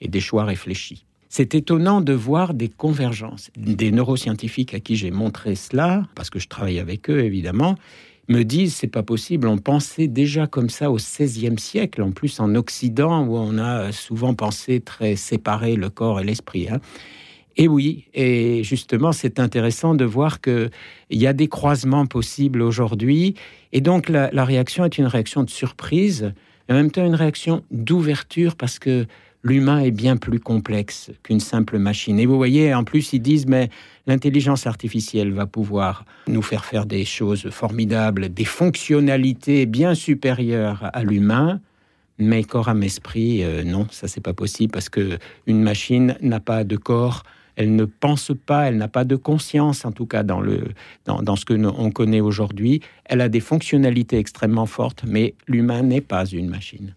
et 0.00 0.08
des 0.08 0.20
choix 0.20 0.44
réfléchis. 0.44 1.04
C'est 1.28 1.54
étonnant 1.54 2.00
de 2.00 2.14
voir 2.14 2.54
des 2.54 2.68
convergences. 2.68 3.50
Des 3.56 3.90
neuroscientifiques 3.90 4.72
à 4.74 4.80
qui 4.80 4.96
j'ai 4.96 5.10
montré 5.10 5.54
cela, 5.54 6.06
parce 6.14 6.30
que 6.30 6.38
je 6.38 6.48
travaille 6.48 6.78
avec 6.78 7.10
eux 7.10 7.22
évidemment, 7.22 7.76
me 8.28 8.44
disent 8.44 8.74
c'est 8.74 8.86
pas 8.86 9.02
possible. 9.02 9.46
On 9.46 9.58
pensait 9.58 10.06
déjà 10.06 10.46
comme 10.46 10.70
ça 10.70 10.90
au 10.90 10.96
XVIe 10.96 11.58
siècle, 11.58 12.02
en 12.02 12.12
plus 12.12 12.40
en 12.40 12.54
Occident 12.54 13.26
où 13.26 13.36
on 13.36 13.58
a 13.58 13.92
souvent 13.92 14.34
pensé 14.34 14.80
très 14.80 15.16
séparer 15.16 15.76
le 15.76 15.90
corps 15.90 16.20
et 16.20 16.24
l'esprit. 16.24 16.68
Hein. 16.68 16.80
Et 17.60 17.66
oui, 17.66 18.04
et 18.14 18.62
justement, 18.62 19.10
c'est 19.10 19.40
intéressant 19.40 19.96
de 19.96 20.04
voir 20.04 20.40
qu'il 20.40 20.70
y 21.10 21.26
a 21.26 21.32
des 21.32 21.48
croisements 21.48 22.06
possibles 22.06 22.62
aujourd'hui. 22.62 23.34
Et 23.72 23.80
donc, 23.80 24.08
la, 24.08 24.44
réaction 24.44 24.84
est 24.84 24.96
une 24.96 25.06
réaction 25.06 25.42
de 25.42 25.50
surprise, 25.50 26.32
et 26.68 26.72
en 26.72 26.76
même 26.76 26.92
temps 26.92 27.04
une 27.04 27.16
réaction 27.16 27.64
d'ouverture, 27.72 28.54
parce 28.54 28.78
que 28.78 29.06
l'humain 29.42 29.80
est 29.80 29.90
bien 29.90 30.16
plus 30.16 30.38
complexe 30.38 31.10
qu'une 31.24 31.40
simple 31.40 31.78
machine. 31.78 32.20
Et 32.20 32.26
vous 32.26 32.36
voyez, 32.36 32.72
en 32.74 32.84
plus, 32.84 33.12
ils 33.12 33.20
disent, 33.20 33.46
mais 33.46 33.70
l'intelligence 34.06 34.68
artificielle 34.68 35.32
va 35.32 35.46
pouvoir 35.46 36.04
nous 36.28 36.42
faire 36.42 36.64
faire 36.64 36.86
des 36.86 37.04
choses 37.04 37.50
formidables, 37.50 38.28
des 38.28 38.44
fonctionnalités 38.44 39.66
bien 39.66 39.96
supérieures 39.96 40.90
à 40.92 41.02
l'humain. 41.02 41.60
Mais 42.20 42.44
corps, 42.44 42.68
âme, 42.68 42.84
esprit, 42.84 43.42
euh, 43.42 43.64
non, 43.64 43.86
ça 43.90 44.08
c'est 44.08 44.20
pas 44.20 44.32
possible 44.32 44.72
parce 44.72 44.88
que 44.88 45.18
une 45.46 45.62
machine 45.62 46.16
n'a 46.20 46.40
pas 46.40 46.64
de 46.64 46.76
corps, 46.76 47.22
elle 47.58 47.74
ne 47.74 47.84
pense 47.84 48.30
pas, 48.46 48.68
elle 48.68 48.76
n'a 48.76 48.88
pas 48.88 49.04
de 49.04 49.16
conscience, 49.16 49.84
en 49.84 49.90
tout 49.90 50.06
cas 50.06 50.22
dans, 50.22 50.40
le, 50.40 50.68
dans, 51.04 51.22
dans 51.22 51.34
ce 51.34 51.44
que 51.44 51.54
on 51.54 51.90
connaît 51.90 52.20
aujourd'hui. 52.20 52.80
Elle 53.04 53.20
a 53.20 53.28
des 53.28 53.40
fonctionnalités 53.40 54.16
extrêmement 54.16 54.66
fortes, 54.66 55.02
mais 55.06 55.34
l'humain 55.48 55.82
n'est 55.82 56.00
pas 56.00 56.24
une 56.24 56.48
machine. 56.48 56.94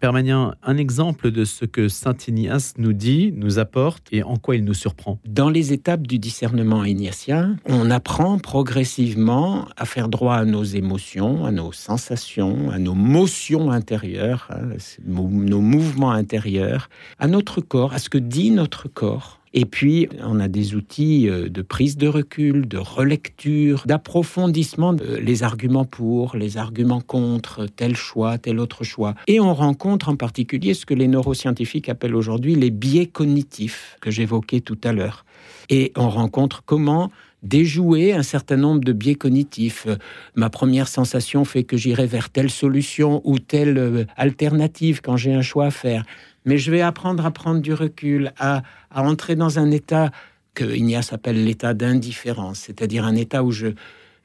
Père 0.00 0.14
un 0.14 0.76
exemple 0.78 1.30
de 1.30 1.44
ce 1.44 1.66
que 1.66 1.88
Saint 1.88 2.16
Ignace 2.26 2.72
nous 2.78 2.94
dit, 2.94 3.32
nous 3.36 3.58
apporte 3.58 4.08
et 4.10 4.22
en 4.22 4.36
quoi 4.36 4.56
il 4.56 4.64
nous 4.64 4.74
surprend. 4.74 5.18
Dans 5.28 5.50
les 5.50 5.74
étapes 5.74 6.06
du 6.06 6.18
discernement 6.18 6.84
ignatien, 6.84 7.56
on 7.66 7.90
apprend 7.90 8.38
progressivement 8.38 9.68
à 9.76 9.84
faire 9.84 10.08
droit 10.08 10.36
à 10.36 10.46
nos 10.46 10.64
émotions, 10.64 11.44
à 11.44 11.50
nos 11.50 11.72
sensations, 11.72 12.70
à 12.70 12.78
nos 12.78 12.94
motions 12.94 13.70
intérieures, 13.70 14.48
hein, 14.50 14.76
nos 15.04 15.60
mouvements 15.60 16.12
intérieurs, 16.12 16.88
à 17.18 17.28
notre 17.28 17.60
corps, 17.60 17.92
à 17.92 17.98
ce 17.98 18.08
que 18.08 18.18
dit 18.18 18.50
notre 18.50 18.88
corps 18.88 19.39
et 19.52 19.64
puis, 19.64 20.08
on 20.22 20.38
a 20.38 20.46
des 20.46 20.76
outils 20.76 21.28
euh, 21.28 21.48
de 21.48 21.62
prise 21.62 21.96
de 21.96 22.06
recul, 22.06 22.68
de 22.68 22.78
relecture, 22.78 23.82
d'approfondissement, 23.84 24.94
les 25.20 25.42
arguments 25.42 25.84
pour, 25.84 26.36
les 26.36 26.56
arguments 26.56 27.00
contre, 27.00 27.66
tel 27.66 27.96
choix, 27.96 28.38
tel 28.38 28.60
autre 28.60 28.84
choix. 28.84 29.14
Et 29.26 29.40
on 29.40 29.52
rencontre 29.52 30.08
en 30.08 30.16
particulier 30.16 30.74
ce 30.74 30.86
que 30.86 30.94
les 30.94 31.08
neuroscientifiques 31.08 31.88
appellent 31.88 32.14
aujourd'hui 32.14 32.54
les 32.54 32.70
biais 32.70 33.06
cognitifs 33.06 33.96
que 34.00 34.12
j'évoquais 34.12 34.60
tout 34.60 34.78
à 34.84 34.92
l'heure. 34.92 35.24
Et 35.68 35.92
on 35.96 36.08
rencontre 36.08 36.62
comment 36.64 37.10
déjouer 37.42 38.12
un 38.12 38.22
certain 38.22 38.56
nombre 38.56 38.80
de 38.80 38.92
biais 38.92 39.14
cognitifs. 39.14 39.86
Ma 40.34 40.50
première 40.50 40.88
sensation 40.88 41.44
fait 41.44 41.64
que 41.64 41.76
j'irai 41.76 42.06
vers 42.06 42.30
telle 42.30 42.50
solution 42.50 43.20
ou 43.24 43.38
telle 43.38 43.78
euh, 43.78 44.04
alternative 44.16 45.00
quand 45.02 45.16
j'ai 45.16 45.32
un 45.32 45.42
choix 45.42 45.66
à 45.66 45.70
faire 45.70 46.04
mais 46.44 46.58
je 46.58 46.70
vais 46.70 46.80
apprendre 46.80 47.24
à 47.26 47.30
prendre 47.30 47.60
du 47.60 47.74
recul, 47.74 48.32
à, 48.38 48.62
entrer 48.94 49.36
dans 49.36 49.58
un 49.58 49.70
état 49.70 50.10
que 50.54 50.64
Ignace 50.64 51.12
appelle 51.12 51.44
l'état 51.44 51.74
d'indifférence, 51.74 52.60
c'est-à-dire 52.60 53.04
un 53.04 53.14
état 53.14 53.44
où 53.44 53.50
je, 53.50 53.68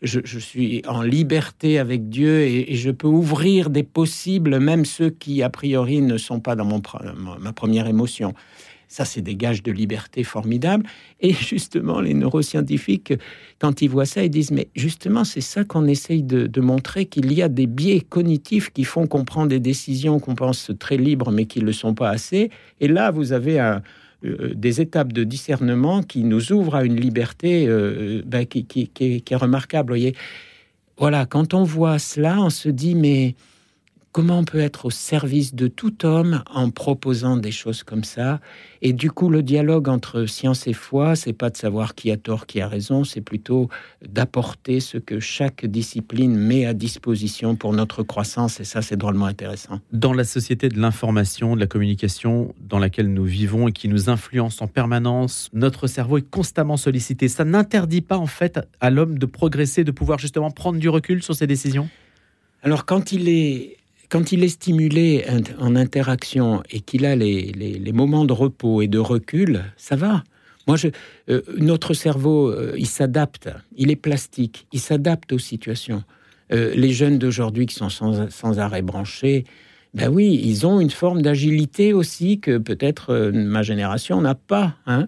je, 0.01 0.39
suis 0.39 0.81
en 0.87 1.01
liberté 1.01 1.77
avec 1.77 2.09
Dieu 2.09 2.41
et, 2.41 2.75
je 2.75 2.91
peux 2.91 3.07
ouvrir 3.07 3.69
des 3.69 3.83
possibles, 3.83 4.59
même 4.59 4.85
ceux 4.85 5.09
qui 5.09 5.43
a 5.43 5.49
priori 5.49 6.01
ne 6.01 6.17
sont 6.17 6.39
pas 6.39 6.55
dans 6.55 6.65
mon, 6.65 6.81
ma 7.39 7.53
première 7.53 7.87
émotion. 7.87 8.33
Ça, 8.87 9.05
c'est 9.05 9.21
des 9.21 9.35
gages 9.35 9.63
de 9.63 9.71
liberté 9.71 10.23
formidables. 10.23 10.85
Et 11.19 11.33
justement, 11.33 12.01
les 12.01 12.13
neuroscientifiques, 12.13 13.13
quand 13.59 13.81
ils 13.81 13.89
voient 13.89 14.05
ça, 14.05 14.23
ils 14.23 14.29
disent, 14.29 14.51
mais 14.51 14.67
justement, 14.75 15.23
c'est 15.23 15.41
ça 15.41 15.63
qu'on 15.63 15.87
essaye 15.87 16.23
de, 16.23 16.61
montrer, 16.61 17.05
qu'il 17.05 17.31
y 17.33 17.41
a 17.41 17.49
des 17.49 17.67
biais 17.67 18.01
cognitifs 18.01 18.71
qui 18.71 18.83
font 18.83 19.07
qu'on 19.07 19.25
prend 19.25 19.45
des 19.45 19.59
décisions 19.59 20.19
qu'on 20.19 20.35
pense 20.35 20.71
très 20.79 20.97
libres, 20.97 21.31
mais 21.31 21.45
qui 21.45 21.59
ne 21.59 21.65
le 21.65 21.73
sont 21.73 21.93
pas 21.93 22.09
assez. 22.09 22.49
Et 22.79 22.87
là, 22.87 23.11
vous 23.11 23.33
avez 23.33 23.59
euh, 23.59 23.79
des 24.53 24.81
étapes 24.81 25.13
de 25.13 25.23
discernement 25.23 26.01
qui 26.03 26.23
nous 26.23 26.51
ouvrent 26.51 26.75
à 26.75 26.85
une 26.85 26.99
liberté 26.99 27.67
euh, 27.67 28.21
ben, 28.25 28.45
qui, 28.45 28.65
qui, 28.65 29.23
est 29.29 29.35
remarquable. 29.35 29.89
Voyez 29.89 30.15
voilà, 30.97 31.25
quand 31.25 31.53
on 31.53 31.63
voit 31.63 31.99
cela, 31.99 32.39
on 32.39 32.49
se 32.49 32.69
dit, 32.69 32.95
mais 32.95 33.35
comment 34.15 34.39
on 34.39 34.45
peut 34.45 34.61
être 34.61 34.85
au 34.85 34.91
service 34.91 35.55
de 35.55 35.67
tout 35.67 36.05
homme 36.05 36.41
en 36.49 36.69
proposant 36.69 37.35
des 37.35 37.51
choses 37.51 37.83
comme 37.83 38.05
ça. 38.05 38.39
Et 38.81 38.93
du 38.93 39.11
coup, 39.11 39.29
le 39.29 39.43
dialogue 39.43 39.89
entre 39.89 40.25
science 40.25 40.67
et 40.67 40.73
foi, 40.73 41.17
c'est 41.17 41.33
pas 41.33 41.49
de 41.49 41.57
savoir 41.57 41.95
qui 41.95 42.11
a 42.11 42.15
tort, 42.15 42.45
qui 42.45 42.61
a 42.61 42.69
raison, 42.69 43.03
c'est 43.03 43.19
plutôt 43.19 43.67
d'apporter 44.07 44.79
ce 44.79 44.97
que 44.97 45.19
chaque 45.19 45.65
discipline 45.65 46.33
met 46.33 46.65
à 46.65 46.73
disposition 46.73 47.57
pour 47.57 47.73
notre 47.73 48.03
croissance. 48.03 48.61
Et 48.61 48.63
ça, 48.63 48.81
c'est 48.81 48.95
drôlement 48.95 49.25
intéressant. 49.25 49.81
Dans 49.91 50.13
la 50.13 50.23
société 50.23 50.69
de 50.69 50.79
l'information, 50.79 51.55
de 51.57 51.59
la 51.59 51.67
communication 51.67 52.55
dans 52.61 52.79
laquelle 52.79 53.13
nous 53.13 53.25
vivons 53.25 53.67
et 53.67 53.73
qui 53.73 53.89
nous 53.89 54.09
influence 54.09 54.61
en 54.61 54.67
permanence, 54.67 55.49
notre 55.51 55.87
cerveau 55.87 56.19
est 56.19 56.29
constamment 56.29 56.77
sollicité. 56.77 57.27
Ça 57.27 57.43
n'interdit 57.43 57.99
pas, 57.99 58.17
en 58.17 58.27
fait, 58.27 58.61
à 58.79 58.91
l'homme 58.91 59.19
de 59.19 59.25
progresser, 59.25 59.83
de 59.83 59.91
pouvoir 59.91 60.19
justement 60.19 60.51
prendre 60.51 60.79
du 60.79 60.87
recul 60.87 61.21
sur 61.21 61.35
ses 61.35 61.47
décisions? 61.47 61.89
Alors 62.63 62.85
quand 62.85 63.11
il 63.11 63.29
est 63.29 63.77
quand 64.09 64.31
il 64.31 64.43
est 64.43 64.49
stimulé 64.49 65.25
en 65.59 65.75
interaction 65.75 66.63
et 66.69 66.79
qu'il 66.79 67.05
a 67.05 67.15
les, 67.15 67.91
moments 67.93 68.25
de 68.25 68.33
repos 68.33 68.81
et 68.81 68.87
de 68.87 68.99
recul, 68.99 69.63
ça 69.77 69.95
va. 69.95 70.23
Moi, 70.67 70.77
je, 70.77 70.87
euh, 71.29 71.41
notre 71.57 71.93
cerveau, 71.93 72.49
euh, 72.49 72.73
il 72.77 72.87
s'adapte, 72.87 73.49
il 73.77 73.91
est 73.91 73.95
plastique, 73.95 74.67
il 74.71 74.79
s'adapte 74.79 75.31
aux 75.31 75.39
situations. 75.39 76.03
Euh, 76.51 76.73
les 76.75 76.91
jeunes 76.91 77.19
d'aujourd'hui 77.19 77.65
qui 77.67 77.75
sont 77.75 77.89
sans, 77.89 78.59
arrêt 78.59 78.81
branchés, 78.81 79.45
ben 79.93 80.09
oui, 80.09 80.39
ils 80.43 80.65
ont 80.65 80.79
une 80.79 80.89
forme 80.89 81.21
d'agilité 81.21 81.93
aussi 81.93 82.39
que 82.39 82.57
peut-être 82.57 83.31
ma 83.31 83.63
génération 83.63 84.21
n'a 84.21 84.35
pas. 84.35 84.75
Hein. 84.87 85.07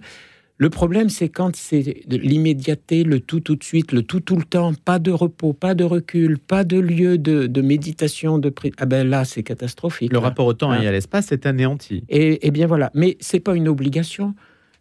Le 0.60 0.72
problème, 0.72 1.10
c'est 1.10 1.30
quand 1.30 1.56
c'est 1.56 2.04
l'immédiateté, 2.08 3.04
le 3.04 3.20
tout 3.20 3.42
tout 3.42 3.56
de 3.56 3.64
suite, 3.64 3.92
le 3.92 4.02
tout 4.02 4.22
tout 4.22 4.36
le 4.36 4.44
temps, 4.44 4.74
pas 4.74 4.98
de 4.98 5.12
repos, 5.12 5.54
pas 5.54 5.76
de 5.76 5.84
recul, 5.84 6.40
pas 6.40 6.64
de 6.64 6.80
lieu 6.80 7.20
de, 7.20 7.62
méditation, 7.62 8.40
de 8.40 8.52
Ah 8.78 8.88
ben 8.88 9.08
là, 9.08 9.24
c'est 9.24 9.44
catastrophique. 9.44 10.12
Le 10.12 10.18
rapport 10.18 10.48
au 10.48 10.54
temps 10.54 10.74
et 10.74 10.78
hein. 10.78 10.88
à 10.88 10.92
l'espace 10.92 11.32
est 11.32 11.46
anéanti. 11.46 12.04
Et, 12.10 12.48
et, 12.48 12.52
bien 12.52 12.66
voilà, 12.66 12.90
mais 12.96 13.18
c'est 13.20 13.40
pas 13.40 13.56
une 13.56 13.68
obligation. 13.68 14.34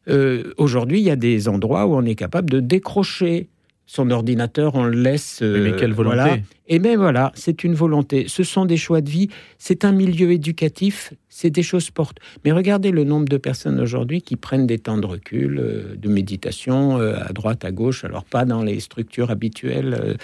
Euh, 0.09 0.54
aujourd'hui, 0.56 1.00
il 1.00 1.04
y 1.04 1.11
a 1.11 1.16
des 1.16 1.49
endroits 1.49 1.87
où 1.87 1.95
on 1.95 2.04
est 2.04 2.14
capable 2.14 2.49
de 2.49 2.61
décrocher 2.61 3.49
son 3.86 4.10
ordinateur, 4.10 4.74
on 4.74 4.84
le 4.84 5.00
laisse. 5.00 5.40
mais 5.42 5.72
quelle 5.76 5.92
volonté 5.92 6.16
voilà. 6.16 6.36
Et 6.68 6.80
bien 6.80 6.96
voilà, 6.96 7.30
c'est 7.36 7.62
une 7.62 7.74
volonté. 7.74 8.24
Ce 8.26 8.42
sont 8.42 8.64
des 8.64 8.76
choix 8.76 9.00
de 9.00 9.08
vie. 9.08 9.28
C'est 9.58 9.84
un 9.84 9.92
milieu 9.92 10.32
éducatif. 10.32 11.14
C'est 11.28 11.50
des 11.50 11.62
choses 11.62 11.90
portes. 11.90 12.18
Mais 12.44 12.50
regardez 12.50 12.90
le 12.90 13.04
nombre 13.04 13.28
de 13.28 13.36
personnes 13.36 13.78
aujourd'hui 13.78 14.22
qui 14.22 14.34
prennent 14.34 14.66
des 14.66 14.78
temps 14.78 14.98
de 14.98 15.06
recul, 15.06 15.58
euh, 15.58 15.94
de 15.96 16.08
méditation 16.08 16.98
euh, 16.98 17.14
à 17.24 17.32
droite, 17.32 17.64
à 17.64 17.70
gauche. 17.70 18.04
Alors 18.04 18.24
pas 18.24 18.44
dans 18.44 18.62
les 18.62 18.80
structures 18.80 19.30
habituelles, 19.30 20.16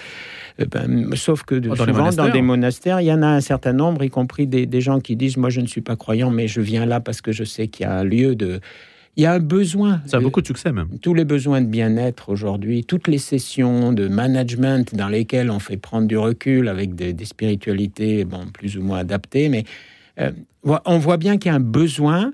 ben, 0.71 1.15
sauf 1.15 1.43
que 1.43 1.55
dans 1.55 1.75
souvent 1.75 2.09
dans 2.09 2.29
des 2.29 2.41
monastères, 2.41 2.99
il 2.99 3.05
y 3.05 3.13
en 3.13 3.21
a 3.21 3.27
un 3.27 3.41
certain 3.41 3.73
nombre, 3.73 4.03
y 4.03 4.09
compris 4.09 4.47
des, 4.47 4.65
des 4.65 4.81
gens 4.81 4.99
qui 4.99 5.15
disent 5.15 5.37
moi 5.37 5.49
je 5.49 5.61
ne 5.61 5.67
suis 5.67 5.81
pas 5.81 5.95
croyant, 5.95 6.29
mais 6.29 6.47
je 6.47 6.61
viens 6.61 6.85
là 6.85 6.99
parce 6.99 7.21
que 7.21 7.31
je 7.31 7.43
sais 7.43 7.67
qu'il 7.67 7.85
y 7.85 7.89
a 7.89 7.93
un 7.95 8.03
lieu 8.03 8.35
de 8.35 8.59
il 9.15 9.23
y 9.23 9.25
a 9.25 9.33
un 9.33 9.39
besoin. 9.39 10.01
Ça 10.05 10.17
a 10.17 10.19
beaucoup 10.19 10.41
de 10.41 10.47
succès 10.47 10.71
même. 10.71 10.87
Tous 11.01 11.13
les 11.13 11.25
besoins 11.25 11.61
de 11.61 11.67
bien-être 11.67 12.29
aujourd'hui, 12.29 12.83
toutes 12.83 13.07
les 13.07 13.19
sessions 13.19 13.93
de 13.93 14.07
management 14.07 14.95
dans 14.95 15.07
lesquelles 15.07 15.51
on 15.51 15.59
fait 15.59 15.77
prendre 15.77 16.07
du 16.07 16.17
recul 16.17 16.67
avec 16.67 16.95
des, 16.95 17.25
spiritualités 17.25 18.25
bon, 18.25 18.47
plus 18.51 18.77
ou 18.77 18.81
moins 18.81 18.99
adaptées, 18.99 19.49
mais 19.49 19.65
euh, 20.19 20.31
on 20.63 20.97
voit 20.97 21.17
bien 21.17 21.37
qu'il 21.37 21.51
y 21.51 21.53
a 21.53 21.57
un 21.57 21.59
besoin. 21.59 22.33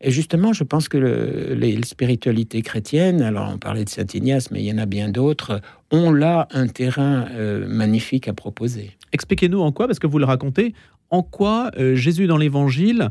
Et 0.00 0.10
justement, 0.10 0.52
je 0.52 0.64
pense 0.64 0.88
que 0.88 0.98
les, 0.98 1.82
spiritualités 1.82 2.62
chrétiennes, 2.62 3.22
alors 3.22 3.50
on 3.52 3.58
parlait 3.58 3.84
de 3.84 3.88
Saint 3.88 4.06
Ignace, 4.12 4.50
mais 4.50 4.60
il 4.60 4.66
y 4.66 4.72
en 4.72 4.78
a 4.78 4.86
bien 4.86 5.08
d'autres, 5.08 5.60
ont 5.90 6.12
là 6.12 6.46
un 6.52 6.68
terrain 6.68 7.26
euh, 7.32 7.66
magnifique 7.66 8.28
à 8.28 8.34
proposer. 8.34 8.92
Expliquez-nous 9.12 9.60
en 9.60 9.72
quoi, 9.72 9.86
parce 9.86 9.98
que 9.98 10.06
vous 10.06 10.18
le 10.18 10.24
racontez, 10.24 10.74
en 11.10 11.22
quoi 11.22 11.70
euh, 11.78 11.94
Jésus 11.96 12.26
dans 12.26 12.36
l'Évangile 12.36 13.10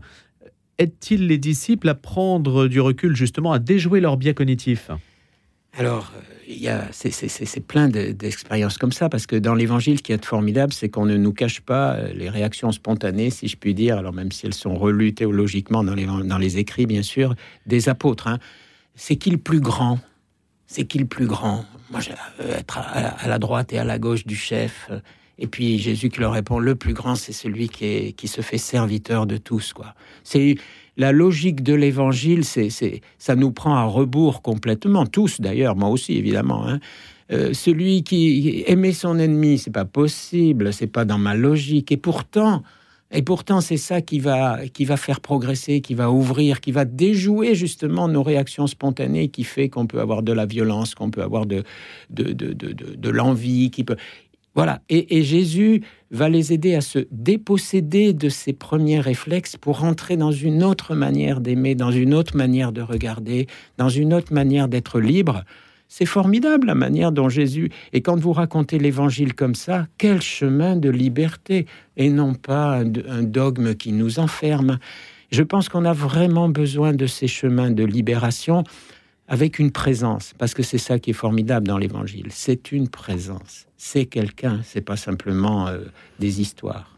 aide-t-il 0.79 1.27
les 1.27 1.37
disciples 1.37 1.89
à 1.89 1.95
prendre 1.95 2.67
du 2.67 2.79
recul, 2.79 3.15
justement, 3.15 3.51
à 3.51 3.59
déjouer 3.59 3.99
leur 3.99 4.17
biais 4.17 4.33
cognitif? 4.33 4.91
Alors, 5.77 6.11
euh, 6.15 6.21
il 6.47 6.57
y 6.57 6.69
a, 6.69 6.87
c'est, 6.91 7.65
plein 7.65 7.87
d'expériences 7.87 8.77
comme 8.77 8.91
ça, 8.91 9.09
parce 9.09 9.27
que 9.27 9.35
dans 9.35 9.53
l'Évangile, 9.53 9.97
ce 9.97 10.03
qui 10.03 10.11
est 10.11 10.25
formidable, 10.25 10.73
c'est 10.73 10.89
qu'on 10.89 11.05
ne 11.05 11.17
nous 11.17 11.33
cache 11.33 11.61
pas 11.61 11.93
euh, 11.93 12.13
les 12.13 12.29
réactions 12.29 12.71
spontanées, 12.71 13.29
si 13.29 13.47
je 13.47 13.57
puis 13.57 13.73
dire, 13.73 13.97
alors 13.97 14.13
même 14.13 14.31
si 14.31 14.45
elles 14.45 14.53
sont 14.53 14.75
relues 14.75 15.13
théologiquement 15.13 15.83
dans 15.83 15.93
les, 15.93 16.05
dans 16.05 16.37
les 16.37 16.57
écrits, 16.57 16.87
bien 16.87 17.03
sûr, 17.03 17.35
des 17.65 17.89
apôtres. 17.89 18.27
Hein. 18.27 18.39
C'est 18.95 19.17
qui 19.17 19.29
le 19.29 19.37
plus 19.37 19.59
grand? 19.59 19.99
C'est 20.65 20.85
qui 20.85 20.97
le 20.97 21.05
plus 21.05 21.27
grand? 21.27 21.65
Moi, 21.91 22.01
je 22.01 22.09
être 22.49 22.77
à, 22.79 23.27
la 23.27 23.39
droite 23.39 23.71
et 23.71 23.77
à 23.77 23.83
la 23.83 23.99
gauche 23.99 24.25
du 24.25 24.35
chef. 24.35 24.89
Et 25.39 25.47
puis 25.47 25.77
Jésus 25.77 26.09
qui 26.09 26.19
leur 26.19 26.33
répond, 26.33 26.59
le 26.59 26.75
plus 26.75 26.93
grand, 26.93 27.15
c'est 27.15 27.33
celui 27.33 27.69
qui, 27.69 28.13
qui 28.13 28.27
se 28.27 28.41
fait 28.41 28.57
serviteur 28.57 29.25
de 29.27 29.37
tous. 29.37 29.73
quoi. 29.73 29.93
C'est 30.23 30.55
la 30.97 31.11
logique 31.11 31.61
de 31.61 31.73
l'évangile, 31.73 32.43
c'est, 32.43 32.69
ça 33.19 33.35
nous 33.35 33.51
prend 33.51 33.75
à 33.75 33.83
rebours 33.83 34.41
complètement, 34.41 35.05
tous 35.05 35.39
d'ailleurs, 35.39 35.75
moi 35.75 35.89
aussi 35.89 36.17
évidemment. 36.17 36.67
Hein. 36.67 36.79
Euh, 37.31 37.53
celui 37.53 38.03
qui 38.03 38.63
aimait 38.67 38.93
son 38.93 39.19
ennemi, 39.19 39.57
c'est 39.57 39.71
pas 39.71 39.85
possible, 39.85 40.73
c'est 40.73 40.87
pas 40.87 41.05
dans 41.05 41.17
ma 41.17 41.35
logique. 41.35 41.91
Et 41.91 41.97
pourtant, 41.97 42.63
et 43.11 43.21
pourtant, 43.21 43.61
c'est 43.61 43.77
ça 43.77 44.01
qui 44.01 44.19
va, 44.19 44.67
qui 44.73 44.85
va 44.85 44.97
faire 44.97 45.21
progresser, 45.21 45.81
qui 45.81 45.93
va 45.93 46.11
ouvrir, 46.11 46.59
qui 46.59 46.71
va 46.71 46.83
déjouer 46.83 47.55
justement 47.55 48.07
nos 48.07 48.23
réactions 48.23 48.67
spontanées, 48.67 49.29
qui 49.29 49.43
fait 49.43 49.69
qu'on 49.69 49.87
peut 49.87 49.99
avoir 49.99 50.23
de 50.23 50.33
la 50.33 50.45
violence, 50.45 50.95
qu'on 50.95 51.09
peut 51.09 51.21
avoir 51.21 51.45
de, 51.45 51.63
de, 52.09 52.33
de, 52.33 52.53
de, 52.53 52.73
de 52.73 53.09
l'envie, 53.09 53.71
qui 53.71 53.83
peut. 53.83 53.97
Voilà. 54.57 54.81
Et, 54.89 55.21
Jésus 55.21 55.83
va 56.09 56.29
les 56.29 56.51
aider 56.51 56.73
à 56.73 56.81
se 56.81 57.05
déposséder 57.11 58.13
de 58.13 58.27
ces 58.27 58.53
premiers 58.53 58.99
réflexes 58.99 59.55
pour 59.55 59.81
rentrer 59.81 60.17
dans 60.17 60.31
une 60.31 60.63
autre 60.63 60.95
manière 60.95 61.41
d'aimer, 61.41 61.75
dans 61.75 61.91
une 61.91 62.15
autre 62.15 62.35
manière 62.35 62.71
de 62.71 62.81
regarder, 62.81 63.45
dans 63.77 63.89
une 63.89 64.15
autre 64.15 64.33
manière 64.33 64.67
d'être 64.67 64.99
libre. 64.99 65.43
C'est 65.89 66.07
formidable 66.07 66.65
la 66.65 66.73
manière 66.73 67.11
dont 67.11 67.29
Jésus, 67.29 67.69
et 67.93 68.01
quand 68.01 68.19
vous 68.19 68.33
racontez 68.33 68.79
l'évangile 68.79 69.35
comme 69.35 69.53
ça, 69.53 69.85
quel 69.99 70.23
chemin 70.23 70.75
de 70.75 70.89
liberté, 70.89 71.67
et 71.95 72.09
non 72.09 72.33
pas 72.33 72.79
un 72.79 73.21
dogme 73.21 73.75
qui 73.75 73.91
nous 73.91 74.17
enferme. 74.17 74.79
Je 75.29 75.43
pense 75.43 75.69
qu'on 75.69 75.85
a 75.85 75.93
vraiment 75.93 76.49
besoin 76.49 76.93
de 76.93 77.05
ces 77.05 77.27
chemins 77.27 77.69
de 77.69 77.83
libération 77.83 78.63
avec 79.27 79.59
une 79.59 79.71
présence, 79.71 80.33
parce 80.37 80.53
que 80.53 80.63
c'est 80.63 80.77
ça 80.77 80.99
qui 80.99 81.09
est 81.09 81.13
formidable 81.13 81.67
dans 81.67 81.77
l'Évangile. 81.77 82.27
C'est 82.29 82.71
une 82.71 82.87
présence, 82.87 83.67
c'est 83.77 84.05
quelqu'un, 84.05 84.61
c'est 84.63 84.81
pas 84.81 84.97
simplement 84.97 85.67
euh, 85.67 85.79
des 86.19 86.41
histoires. 86.41 86.97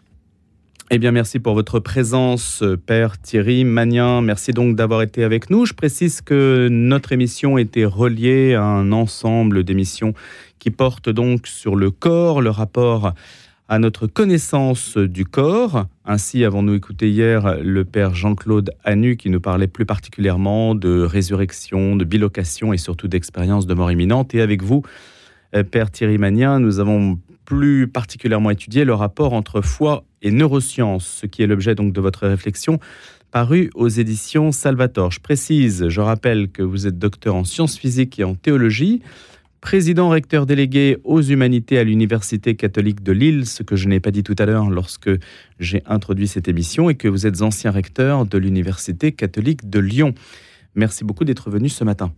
Eh 0.92 0.98
bien, 0.98 1.12
merci 1.12 1.38
pour 1.38 1.54
votre 1.54 1.80
présence, 1.80 2.64
Père 2.88 3.20
Thierry 3.20 3.64
Magnin. 3.64 4.22
Merci 4.22 4.54
donc 4.54 4.76
d'avoir 4.76 5.04
été 5.04 5.24
avec 5.24 5.52
nous. 5.52 5.68
Je 5.68 5.74
précise 5.74 6.22
que 6.22 6.68
notre 6.72 7.12
émission 7.12 7.60
était 7.60 7.86
reliée 7.86 8.56
à 8.56 8.64
un 8.64 8.92
ensemble 8.92 9.64
d'émissions 9.64 10.16
qui 10.58 10.72
portent 10.72 11.10
donc 11.10 11.46
sur 11.46 11.76
le 11.76 11.92
corps, 11.92 12.42
le 12.42 12.50
rapport 12.50 13.14
à 13.70 13.78
notre 13.78 14.08
connaissance 14.08 14.98
du 14.98 15.26
corps. 15.26 15.86
Ainsi 16.04 16.44
avons-nous 16.44 16.74
écouté 16.74 17.12
hier 17.12 17.58
le 17.62 17.86
père 17.86 18.16
Jean-Claude 18.16 18.72
Anu 18.84 19.16
qui 19.16 19.30
nous 19.30 19.40
parlait 19.40 19.68
plus 19.68 19.86
particulièrement 19.86 20.74
de 20.74 21.02
résurrection, 21.02 21.96
de 21.96 22.04
bilocation 22.04 22.74
et 22.74 22.78
surtout 22.78 23.08
d'expérience 23.08 23.68
de 23.68 23.76
mort 23.76 23.92
imminente. 23.92 24.34
Et 24.34 24.42
avec 24.42 24.64
vous, 24.64 24.82
euh, 25.56 25.64
père 25.64 25.92
Thierry 25.92 26.18
Magnin, 26.18 26.60
nous 26.60 26.80
avons 26.80 27.20
plus 27.46 27.88
particulièrement 27.88 28.50
étudié 28.50 28.86
le 28.86 28.96
rapport 28.96 29.34
entre 29.34 29.62
foi 29.62 30.04
et 30.24 30.32
neurosciences, 30.32 31.06
ce 31.22 31.28
qui 31.28 31.44
est 31.44 31.48
l'objet 31.48 31.76
donc 31.76 31.94
de 31.94 32.02
votre 32.02 32.28
réflexion 32.28 32.80
paru 33.30 33.70
aux 33.76 33.88
éditions 33.88 34.52
Salvatore. 34.52 35.12
Je 35.12 35.20
précise, 35.20 35.90
je 35.90 36.02
rappelle 36.02 36.50
que 36.50 36.64
vous 36.64 36.88
êtes 36.88 36.98
docteur 36.98 37.36
en 37.36 37.44
sciences 37.44 37.78
physiques 37.78 38.18
et 38.18 38.24
en 38.24 38.34
théologie 38.34 39.04
président 39.62 40.10
recteur 40.10 40.46
délégué 40.46 40.98
aux 41.04 41.22
humanités 41.22 41.78
à 41.78 41.84
l'Université 41.84 42.56
catholique 42.56 43.04
de 43.04 43.12
Lille, 43.12 43.46
ce 43.46 43.64
que 43.64 43.76
je 43.76 43.88
n'ai 43.88 44.00
pas 44.00 44.12
dit 44.12 44.24
tout 44.24 44.36
à 44.38 44.46
l'heure 44.46 44.70
lorsque 44.70 45.10
j'ai 45.60 45.84
introduit 45.86 46.28
cette 46.28 46.48
émission, 46.48 46.90
et 46.90 46.96
que 46.96 47.08
vous 47.08 47.28
êtes 47.28 47.42
ancien 47.42 47.72
recteur 47.72 48.26
de 48.26 48.38
l'Université 48.38 49.12
catholique 49.12 49.70
de 49.70 49.80
Lyon. 49.80 50.14
Merci 50.76 51.04
beaucoup 51.04 51.26
d'être 51.26 51.50
venu 51.50 51.70
ce 51.70 51.84
matin. 51.84 52.14